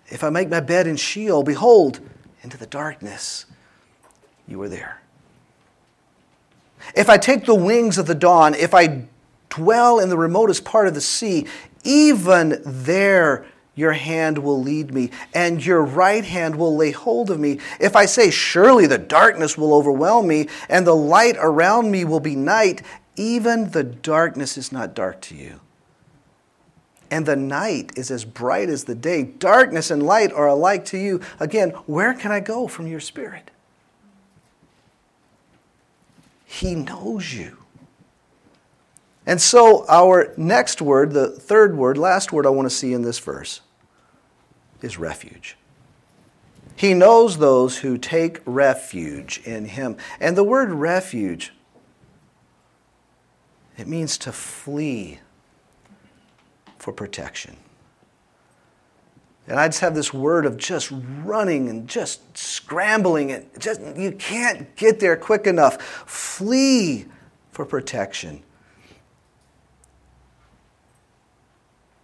If 0.09 0.25
I 0.25 0.31
make 0.31 0.49
my 0.49 0.61
bed 0.61 0.87
in 0.87 0.97
Sheol, 0.97 1.43
behold, 1.43 2.01
into 2.43 2.57
the 2.57 2.67
darkness, 2.67 3.47
you 4.47 4.61
are 4.63 4.69
there. 4.69 5.01
If 6.95 7.11
I 7.11 7.19
take 7.19 7.45
the 7.45 7.55
wings 7.55 7.99
of 7.99 8.07
the 8.07 8.15
dawn, 8.15 8.55
if 8.55 8.73
I 8.73 9.05
dwell 9.51 9.99
in 9.99 10.09
the 10.09 10.17
remotest 10.17 10.65
part 10.65 10.89
of 10.89 10.95
the 10.95 11.01
sea, 11.01 11.47
even 11.85 12.61
there 12.65 13.45
your 13.75 13.93
hand 13.93 14.39
will 14.39 14.61
lead 14.61 14.93
me, 14.93 15.11
and 15.33 15.65
your 15.65 15.83
right 15.83 16.25
hand 16.25 16.57
will 16.57 16.75
lay 16.75 16.91
hold 16.91 17.31
of 17.31 17.39
me. 17.39 17.61
If 17.79 17.95
I 17.95 18.07
say, 18.07 18.31
Surely 18.31 18.87
the 18.87 18.99
darkness 18.99 19.57
will 19.57 19.73
overwhelm 19.73 20.27
me, 20.27 20.49
and 20.69 20.85
the 20.85 20.97
light 20.97 21.37
around 21.39 21.93
me 21.93 22.05
will 22.05 22.19
be 22.19 22.35
night, 22.35 22.83
even 23.15 23.71
the 23.71 23.85
darkness 23.85 24.59
is 24.59 24.73
not 24.73 24.95
dark 24.95 25.21
to 25.23 25.37
you 25.37 25.61
and 27.11 27.27
the 27.27 27.37
night 27.37 27.93
is 27.97 28.11
as 28.11 28.25
bright 28.25 28.69
as 28.69 28.85
the 28.85 28.95
day. 28.95 29.23
Darkness 29.23 29.91
and 29.91 30.03
light 30.03 30.33
are 30.33 30.47
alike 30.47 30.85
to 30.87 30.99
you. 30.99 31.21
Again, 31.41 31.71
where 31.87 32.15
can 32.15 32.33
I 32.33 32.41
go 32.41 32.69
from 32.69 32.87
your 32.87 33.01
spirit? 33.01 33.51
He 36.45 36.75
knows 36.75 37.35
you. 37.35 37.59
And 39.27 39.41
so, 39.41 39.85
our 39.89 40.33
next 40.39 40.81
word, 40.81 41.13
the 41.13 41.29
third 41.29 41.77
word, 41.77 41.99
last 41.99 42.33
word 42.33 42.47
I 42.47 42.51
want 42.51 42.65
to 42.65 42.75
see 42.75 42.95
in 42.95 43.03
this 43.03 43.19
verse, 43.19 43.61
is 44.81 44.99
refuge. 44.99 45.57
He 46.75 46.95
knows 46.95 47.39
those 47.39 47.79
who 47.79 47.99
take 47.99 48.41
refuge 48.47 49.43
in 49.45 49.67
him. 49.67 49.97
And 50.21 50.37
the 50.37 50.45
word 50.45 50.71
refuge, 50.71 51.53
it 53.77 53.87
means 53.87 54.17
to 54.19 54.33
flee 54.33 55.19
for 56.89 56.93
protection. 56.95 57.55
And 59.47 59.61
I 59.61 59.69
just 59.69 59.81
have 59.81 59.95
this 59.95 60.15
word 60.15 60.47
of 60.47 60.57
just 60.57 60.91
running 61.23 61.69
and 61.69 61.87
just 61.87 62.37
scrambling 62.37 63.31
and 63.31 63.47
just 63.59 63.83
you 63.95 64.13
can't 64.13 64.75
get 64.75 64.99
there 64.99 65.15
quick 65.15 65.47
enough. 65.47 65.83
Flee 65.83 67.05
for 67.53 67.67
protection. 67.67 68.43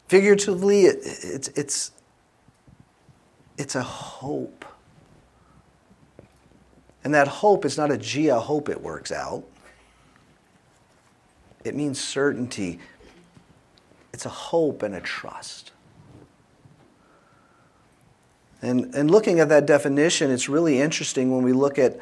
Figuratively, 0.08 0.82
it, 0.82 0.98
it's, 1.02 1.48
it's, 1.48 1.92
it's 3.56 3.74
a 3.74 3.82
hope. 3.82 4.66
And 7.04 7.14
that 7.14 7.26
hope 7.26 7.64
is 7.64 7.78
not 7.78 7.90
a 7.90 7.96
gee, 7.96 8.30
I 8.30 8.38
hope 8.38 8.68
it 8.68 8.82
works 8.82 9.12
out. 9.12 9.44
It 11.64 11.74
means 11.74 11.98
certainty. 11.98 12.80
It's 14.14 14.24
a 14.24 14.30
hope 14.30 14.84
and 14.84 14.94
a 14.94 15.00
trust. 15.00 15.72
And, 18.62 18.94
and 18.94 19.10
looking 19.10 19.40
at 19.40 19.48
that 19.48 19.66
definition, 19.66 20.30
it's 20.30 20.48
really 20.48 20.80
interesting 20.80 21.32
when 21.32 21.42
we 21.42 21.52
look 21.52 21.80
at 21.80 21.98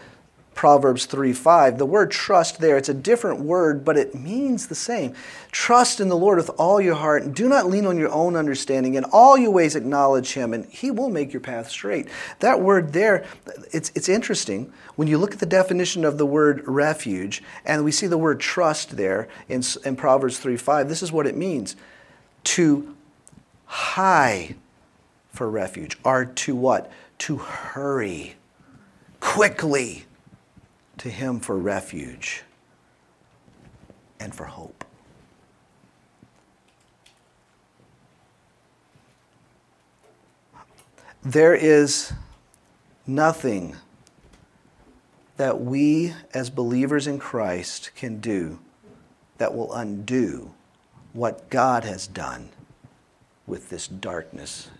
Proverbs 0.54 1.06
3 1.06 1.32
5. 1.32 1.78
The 1.78 1.86
word 1.86 2.10
trust 2.10 2.60
there, 2.60 2.76
it's 2.76 2.90
a 2.90 2.94
different 2.94 3.40
word, 3.40 3.82
but 3.82 3.96
it 3.96 4.14
means 4.14 4.66
the 4.66 4.74
same. 4.74 5.14
Trust 5.52 6.00
in 6.00 6.10
the 6.10 6.16
Lord 6.16 6.36
with 6.36 6.50
all 6.58 6.82
your 6.82 6.96
heart, 6.96 7.22
and 7.22 7.34
do 7.34 7.48
not 7.48 7.70
lean 7.70 7.86
on 7.86 7.96
your 7.96 8.12
own 8.12 8.36
understanding. 8.36 8.92
In 8.92 9.04
all 9.04 9.38
your 9.38 9.50
ways, 9.50 9.74
acknowledge 9.74 10.34
Him, 10.34 10.52
and 10.52 10.66
He 10.66 10.90
will 10.90 11.08
make 11.08 11.32
your 11.32 11.40
path 11.40 11.70
straight. 11.70 12.08
That 12.40 12.60
word 12.60 12.92
there, 12.92 13.24
it's, 13.72 13.90
it's 13.94 14.10
interesting. 14.10 14.70
When 14.96 15.08
you 15.08 15.16
look 15.16 15.32
at 15.32 15.40
the 15.40 15.46
definition 15.46 16.04
of 16.04 16.18
the 16.18 16.26
word 16.26 16.62
refuge, 16.66 17.42
and 17.64 17.82
we 17.86 17.90
see 17.90 18.06
the 18.06 18.18
word 18.18 18.38
trust 18.38 18.98
there 18.98 19.28
in, 19.48 19.62
in 19.86 19.96
Proverbs 19.96 20.38
3 20.38 20.58
5, 20.58 20.90
this 20.90 21.02
is 21.02 21.10
what 21.10 21.26
it 21.26 21.38
means 21.38 21.74
to 22.44 22.94
high 23.66 24.54
for 25.30 25.48
refuge, 25.50 25.98
are 26.04 26.24
to 26.24 26.54
what? 26.54 26.90
To 27.18 27.38
hurry 27.38 28.36
quickly 29.20 30.04
to 30.98 31.08
Him 31.08 31.40
for 31.40 31.56
refuge 31.56 32.42
and 34.20 34.34
for 34.34 34.44
hope. 34.44 34.84
There 41.24 41.54
is 41.54 42.12
nothing 43.06 43.76
that 45.36 45.60
we 45.60 46.14
as 46.34 46.50
believers 46.50 47.06
in 47.06 47.18
Christ 47.18 47.92
can 47.94 48.20
do 48.20 48.58
that 49.38 49.54
will 49.54 49.72
undo 49.72 50.52
what 51.12 51.50
God 51.50 51.84
has 51.84 52.06
done 52.06 52.50
with 53.46 53.70
this 53.70 53.86
darkness 53.86 54.70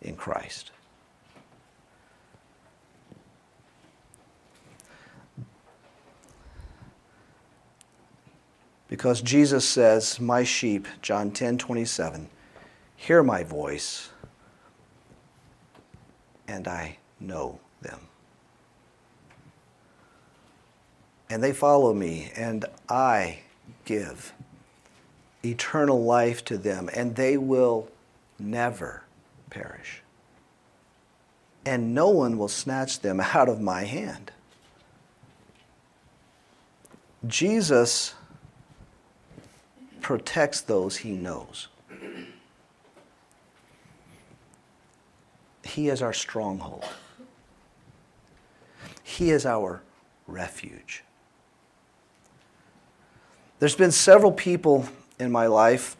in 0.00 0.16
Christ. 0.16 0.70
Because 8.88 9.20
Jesus 9.20 9.68
says, 9.68 10.18
My 10.18 10.44
sheep, 10.44 10.88
John 11.02 11.30
10 11.30 11.58
27, 11.58 12.28
hear 12.96 13.22
my 13.22 13.44
voice, 13.44 14.10
and 16.48 16.66
I 16.66 16.96
know 17.20 17.60
them. 17.82 18.00
And 21.28 21.42
they 21.42 21.52
follow 21.52 21.92
me, 21.92 22.32
and 22.34 22.64
I 22.88 23.40
give 23.84 24.32
eternal 25.44 26.02
life 26.02 26.44
to 26.46 26.58
them, 26.58 26.90
and 26.92 27.16
they 27.16 27.36
will 27.36 27.88
never 28.38 29.04
perish. 29.50 30.02
And 31.64 31.94
no 31.94 32.08
one 32.08 32.38
will 32.38 32.48
snatch 32.48 33.00
them 33.00 33.20
out 33.34 33.48
of 33.48 33.60
my 33.60 33.84
hand. 33.84 34.32
Jesus 37.26 38.14
protects 40.00 40.60
those 40.60 40.98
he 40.98 41.12
knows. 41.12 41.68
He 45.64 45.88
is 45.88 46.00
our 46.00 46.12
stronghold. 46.12 46.84
He 49.02 49.30
is 49.30 49.44
our 49.44 49.82
refuge. 50.26 51.02
There's 53.58 53.74
been 53.76 53.90
several 53.90 54.32
people 54.32 54.88
in 55.18 55.30
my 55.30 55.46
life 55.46 55.96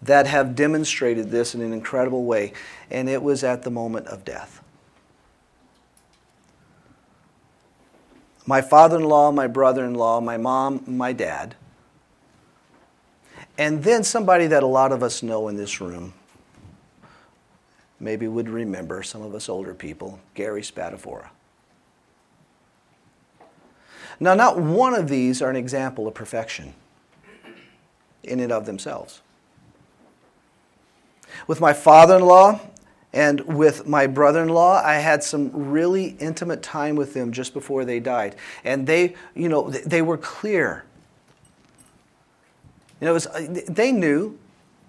that 0.00 0.26
have 0.26 0.54
demonstrated 0.54 1.30
this 1.30 1.54
in 1.54 1.60
an 1.60 1.72
incredible 1.72 2.24
way, 2.24 2.52
and 2.90 3.08
it 3.08 3.22
was 3.22 3.44
at 3.44 3.62
the 3.62 3.70
moment 3.70 4.06
of 4.08 4.24
death. 4.24 4.60
My 8.44 8.60
father 8.60 8.96
in 8.96 9.04
law, 9.04 9.30
my 9.30 9.46
brother 9.46 9.84
in 9.84 9.94
law, 9.94 10.20
my 10.20 10.36
mom, 10.36 10.82
my 10.86 11.12
dad 11.12 11.54
and 13.58 13.82
then 13.84 14.02
somebody 14.02 14.46
that 14.46 14.62
a 14.62 14.66
lot 14.66 14.92
of 14.92 15.02
us 15.02 15.22
know 15.22 15.48
in 15.48 15.56
this 15.56 15.80
room, 15.80 16.14
maybe 18.00 18.26
would 18.26 18.48
remember, 18.48 19.02
some 19.02 19.22
of 19.22 19.34
us 19.34 19.48
older 19.48 19.74
people, 19.74 20.18
Gary 20.34 20.62
Spatafora. 20.62 21.28
Now, 24.18 24.34
not 24.34 24.58
one 24.58 24.94
of 24.94 25.08
these 25.08 25.42
are 25.42 25.50
an 25.50 25.56
example 25.56 26.06
of 26.08 26.14
perfection 26.14 26.74
in 28.22 28.40
and 28.40 28.52
of 28.52 28.66
themselves. 28.66 29.20
With 31.46 31.60
my 31.60 31.72
father 31.72 32.16
in 32.16 32.22
law 32.22 32.60
and 33.12 33.40
with 33.40 33.86
my 33.86 34.06
brother 34.06 34.42
in 34.42 34.48
law, 34.48 34.82
I 34.82 34.94
had 34.94 35.22
some 35.22 35.50
really 35.70 36.16
intimate 36.18 36.62
time 36.62 36.96
with 36.96 37.14
them 37.14 37.32
just 37.32 37.52
before 37.52 37.84
they 37.84 38.00
died. 38.00 38.36
And 38.64 38.86
they, 38.86 39.14
you 39.34 39.48
know, 39.48 39.70
they 39.70 40.02
were 40.02 40.18
clear 40.18 40.84
you 43.02 43.06
know, 43.06 43.14
was, 43.14 43.26
uh, 43.26 43.64
they 43.68 43.90
knew, 43.90 44.38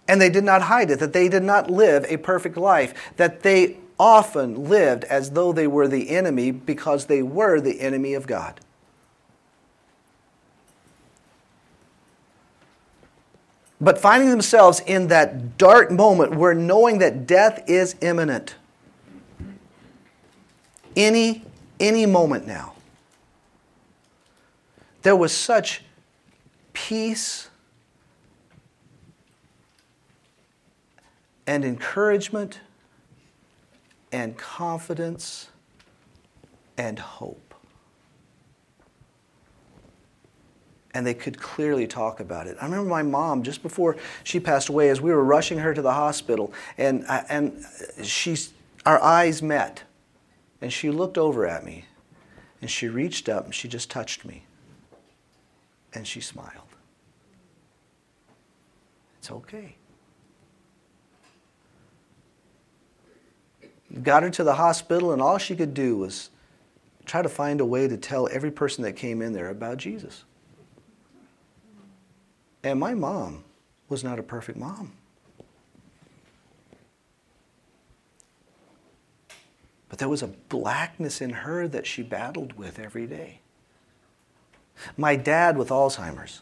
and 0.07 0.21
they 0.21 0.29
did 0.29 0.43
not 0.43 0.61
hide 0.61 0.91
it, 0.91 0.99
that 0.99 1.13
they 1.13 1.27
did 1.27 1.41
not 1.41 1.71
live 1.71 2.05
a 2.07 2.17
perfect 2.17 2.57
life, 2.57 2.93
that 3.17 3.41
they 3.41 3.77
often 3.99 4.65
lived 4.69 5.03
as 5.05 5.31
though 5.31 5.51
they 5.51 5.65
were 5.65 5.87
the 5.87 6.11
enemy 6.11 6.51
because 6.51 7.07
they 7.07 7.23
were 7.23 7.59
the 7.59 7.81
enemy 7.81 8.13
of 8.13 8.27
God. 8.27 8.59
But 13.83 13.99
finding 13.99 14.29
themselves 14.29 14.79
in 14.79 15.07
that 15.07 15.57
dark 15.57 15.91
moment 15.91 16.35
where 16.35 16.53
knowing 16.53 16.99
that 16.99 17.27
death 17.27 17.61
is 17.67 17.97
imminent. 17.99 18.55
Any, 20.95 21.43
any 21.81 22.05
moment 22.05 22.47
now. 22.47 22.75
There 25.01 25.17
was 25.17 25.35
such 25.35 25.83
peace 26.71 27.49
and 31.45 31.65
encouragement 31.65 32.61
and 34.13 34.37
confidence 34.37 35.49
and 36.77 36.99
hope. 36.99 37.42
And 40.93 41.05
they 41.05 41.13
could 41.13 41.39
clearly 41.39 41.87
talk 41.87 42.19
about 42.19 42.47
it. 42.47 42.57
I 42.61 42.65
remember 42.65 42.89
my 42.89 43.01
mom, 43.01 43.43
just 43.43 43.63
before 43.63 43.97
she 44.23 44.39
passed 44.39 44.69
away, 44.69 44.89
as 44.89 45.01
we 45.01 45.11
were 45.11 45.23
rushing 45.23 45.57
her 45.57 45.73
to 45.73 45.81
the 45.81 45.93
hospital, 45.93 46.53
and, 46.77 47.03
uh, 47.07 47.23
and 47.29 47.65
she's, 48.03 48.53
our 48.85 49.01
eyes 49.01 49.41
met. 49.41 49.83
And 50.61 50.71
she 50.71 50.91
looked 50.91 51.17
over 51.17 51.47
at 51.47 51.65
me, 51.65 51.85
and 52.61 52.69
she 52.69 52.87
reached 52.87 53.27
up, 53.27 53.45
and 53.45 53.55
she 53.55 53.67
just 53.67 53.89
touched 53.89 54.23
me. 54.23 54.43
And 55.93 56.07
she 56.07 56.21
smiled. 56.21 56.49
It's 59.19 59.31
okay. 59.31 59.75
got 64.01 64.23
her 64.23 64.29
to 64.31 64.43
the 64.43 64.55
hospital, 64.55 65.11
and 65.11 65.21
all 65.21 65.37
she 65.37 65.55
could 65.55 65.73
do 65.73 65.97
was 65.97 66.29
try 67.05 67.21
to 67.21 67.29
find 67.29 67.61
a 67.61 67.65
way 67.65 67.87
to 67.87 67.97
tell 67.97 68.27
every 68.31 68.49
person 68.49 68.83
that 68.83 68.93
came 68.93 69.21
in 69.21 69.33
there 69.33 69.49
about 69.49 69.77
Jesus. 69.77 70.23
And 72.63 72.79
my 72.79 72.93
mom 72.93 73.43
was 73.89 74.03
not 74.03 74.19
a 74.19 74.23
perfect 74.23 74.57
mom. 74.57 74.93
But 79.89 79.99
there 79.99 80.09
was 80.09 80.23
a 80.23 80.27
blackness 80.27 81.21
in 81.21 81.29
her 81.29 81.67
that 81.67 81.85
she 81.85 82.01
battled 82.01 82.53
with 82.53 82.79
every 82.79 83.05
day. 83.05 83.41
My 84.97 85.15
dad 85.15 85.57
with 85.57 85.69
Alzheimer's. 85.69 86.41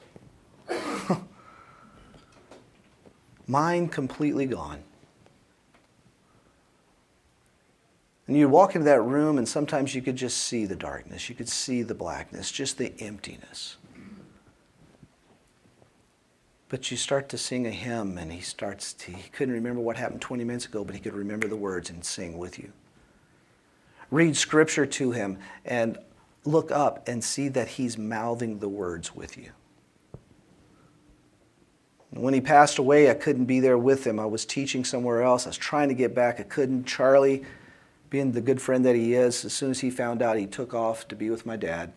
Mine 3.48 3.90
completely 3.90 4.46
gone. 4.46 4.84
And 8.28 8.38
you'd 8.38 8.48
walk 8.48 8.76
into 8.76 8.86
that 8.86 9.02
room, 9.02 9.38
and 9.38 9.46
sometimes 9.46 9.94
you 9.94 10.02
could 10.02 10.16
just 10.16 10.38
see 10.38 10.66
the 10.66 10.78
darkness. 10.78 11.28
You 11.28 11.36
could 11.36 11.50
see 11.50 11.82
the 11.82 11.94
blackness, 11.94 12.50
just 12.50 12.78
the 12.78 12.94
emptiness. 13.02 13.76
But 16.72 16.90
you 16.90 16.96
start 16.96 17.28
to 17.28 17.38
sing 17.38 17.68
a 17.68 17.70
hymn, 17.70 18.18
and 18.18 18.32
he 18.32 18.40
starts 18.40 18.94
to, 18.94 19.12
he 19.12 19.30
couldn't 19.32 19.54
remember 19.54 19.82
what 19.82 19.98
happened 19.98 20.22
20 20.22 20.46
minutes 20.46 20.66
ago, 20.68 20.86
but 20.86 20.96
he 20.96 21.02
could 21.02 21.14
remember 21.14 21.50
the 21.50 21.58
words 21.58 21.90
and 21.90 22.02
sing 22.02 22.38
with 22.38 22.58
you. 22.58 22.72
Read 24.10 24.38
scripture 24.38 24.86
to 24.86 25.12
him 25.12 25.38
and 25.66 25.98
look 26.46 26.72
up 26.72 27.06
and 27.10 27.22
see 27.22 27.50
that 27.50 27.68
he's 27.68 27.98
mouthing 27.98 28.60
the 28.60 28.70
words 28.70 29.14
with 29.14 29.38
you. 29.38 29.52
When 32.12 32.34
he 32.34 32.40
passed 32.40 32.78
away, 32.78 33.12
I 33.12 33.16
couldn't 33.16 33.46
be 33.46 33.60
there 33.60 33.78
with 33.78 34.08
him. 34.08 34.18
I 34.18 34.26
was 34.26 34.46
teaching 34.46 34.86
somewhere 34.86 35.24
else. 35.24 35.46
I 35.46 35.50
was 35.50 35.58
trying 35.58 35.90
to 35.90 35.94
get 35.94 36.16
back. 36.16 36.40
I 36.40 36.44
couldn't. 36.44 36.86
Charlie 36.86 37.44
being 38.10 38.32
the 38.32 38.40
good 38.40 38.62
friend 38.62 38.86
that 38.86 38.96
he 38.96 39.14
is, 39.14 39.44
as 39.44 39.52
soon 39.52 39.72
as 39.72 39.82
he 39.82 39.90
found 39.90 40.22
out, 40.22 40.38
he 40.38 40.48
took 40.48 40.74
off 40.74 41.06
to 41.10 41.18
be 41.18 41.30
with 41.30 41.46
my 41.46 41.58
dad. 41.58 41.92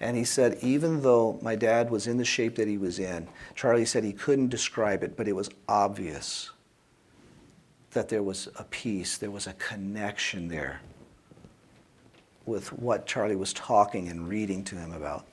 And 0.00 0.16
he 0.16 0.24
said, 0.24 0.58
even 0.62 1.02
though 1.02 1.38
my 1.40 1.56
dad 1.56 1.90
was 1.90 2.06
in 2.06 2.18
the 2.18 2.24
shape 2.24 2.56
that 2.56 2.68
he 2.68 2.76
was 2.76 2.98
in, 2.98 3.28
Charlie 3.54 3.86
said 3.86 4.04
he 4.04 4.12
couldn't 4.12 4.48
describe 4.48 5.02
it, 5.02 5.16
but 5.16 5.26
it 5.26 5.32
was 5.32 5.48
obvious 5.68 6.50
that 7.92 8.08
there 8.08 8.22
was 8.22 8.48
a 8.56 8.64
peace, 8.64 9.16
there 9.16 9.30
was 9.30 9.46
a 9.46 9.54
connection 9.54 10.48
there 10.48 10.80
with 12.44 12.72
what 12.72 13.06
Charlie 13.06 13.36
was 13.36 13.52
talking 13.52 14.08
and 14.08 14.28
reading 14.28 14.62
to 14.64 14.76
him 14.76 14.92
about. 14.92 15.24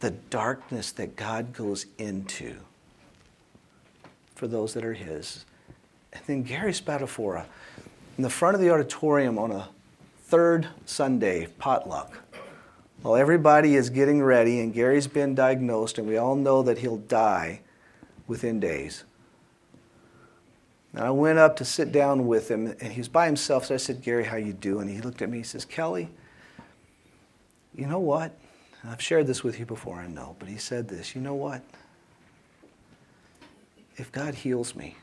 The 0.00 0.10
darkness 0.10 0.90
that 0.92 1.14
God 1.14 1.52
goes 1.52 1.86
into 1.96 2.56
for 4.34 4.48
those 4.48 4.74
that 4.74 4.84
are 4.84 4.94
His 4.94 5.44
and 6.12 6.22
then 6.26 6.42
Gary 6.42 6.72
Spatafora 6.72 7.46
in 8.18 8.22
the 8.22 8.30
front 8.30 8.54
of 8.54 8.60
the 8.60 8.70
auditorium 8.70 9.38
on 9.38 9.50
a 9.52 9.68
third 10.32 10.66
Sunday 10.86 11.46
potluck. 11.58 12.16
While 13.02 13.16
everybody 13.16 13.76
is 13.76 13.90
getting 13.90 14.22
ready, 14.22 14.60
and 14.60 14.72
Gary's 14.72 15.06
been 15.06 15.34
diagnosed, 15.34 15.98
and 15.98 16.08
we 16.08 16.16
all 16.16 16.36
know 16.36 16.62
that 16.62 16.78
he'll 16.78 16.96
die 16.96 17.60
within 18.26 18.58
days. 18.58 19.04
And 20.94 21.04
I 21.04 21.10
went 21.10 21.38
up 21.38 21.56
to 21.56 21.66
sit 21.66 21.92
down 21.92 22.26
with 22.26 22.50
him, 22.50 22.74
and 22.80 22.94
he 22.94 23.00
was 23.00 23.08
by 23.08 23.26
himself. 23.26 23.66
So 23.66 23.74
I 23.74 23.76
said, 23.76 24.00
Gary, 24.00 24.24
how 24.24 24.38
you 24.38 24.54
doing? 24.54 24.88
And 24.88 24.96
he 24.96 25.02
looked 25.02 25.20
at 25.20 25.28
me. 25.28 25.36
He 25.36 25.44
says, 25.44 25.66
Kelly, 25.66 26.08
you 27.74 27.86
know 27.86 28.00
what? 28.00 28.32
I've 28.84 29.02
shared 29.02 29.26
this 29.26 29.44
with 29.44 29.58
you 29.58 29.66
before, 29.66 29.96
I 29.96 30.06
know, 30.06 30.34
but 30.38 30.48
he 30.48 30.56
said 30.56 30.88
this. 30.88 31.14
You 31.14 31.20
know 31.20 31.34
what? 31.34 31.60
If 33.98 34.10
God 34.12 34.34
heals 34.34 34.74
me, 34.74 34.96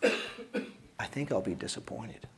I 0.04 1.06
think 1.06 1.32
I'll 1.32 1.40
be 1.40 1.56
disappointed. 1.56 2.28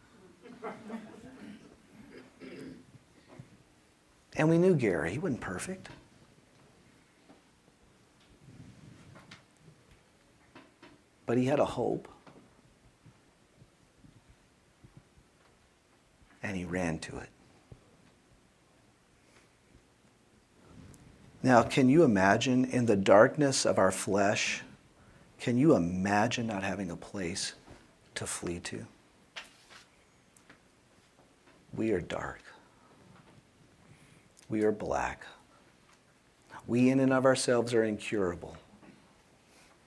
And 4.38 4.48
we 4.48 4.56
knew 4.56 4.76
Gary. 4.76 5.10
He 5.10 5.18
wasn't 5.18 5.40
perfect. 5.40 5.88
But 11.26 11.36
he 11.36 11.44
had 11.44 11.58
a 11.58 11.64
hope. 11.64 12.08
And 16.42 16.56
he 16.56 16.64
ran 16.64 17.00
to 17.00 17.18
it. 17.18 17.28
Now, 21.42 21.62
can 21.62 21.88
you 21.88 22.04
imagine 22.04 22.64
in 22.64 22.86
the 22.86 22.96
darkness 22.96 23.66
of 23.66 23.78
our 23.78 23.92
flesh? 23.92 24.62
Can 25.40 25.58
you 25.58 25.74
imagine 25.74 26.46
not 26.46 26.62
having 26.62 26.90
a 26.90 26.96
place 26.96 27.54
to 28.14 28.26
flee 28.26 28.60
to? 28.60 28.86
We 31.74 31.92
are 31.92 32.00
dark. 32.00 32.40
We 34.48 34.62
are 34.64 34.72
black. 34.72 35.24
We, 36.66 36.90
in 36.90 37.00
and 37.00 37.12
of 37.12 37.24
ourselves, 37.24 37.74
are 37.74 37.84
incurable. 37.84 38.56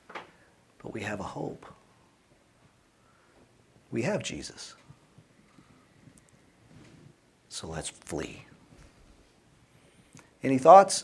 But 0.07 0.93
we 0.93 1.01
have 1.01 1.19
a 1.19 1.23
hope. 1.23 1.65
We 3.91 4.01
have 4.03 4.23
Jesus. 4.23 4.75
So 7.49 7.67
let's 7.67 7.89
flee. 7.89 8.45
Any 10.43 10.57
thoughts? 10.57 11.03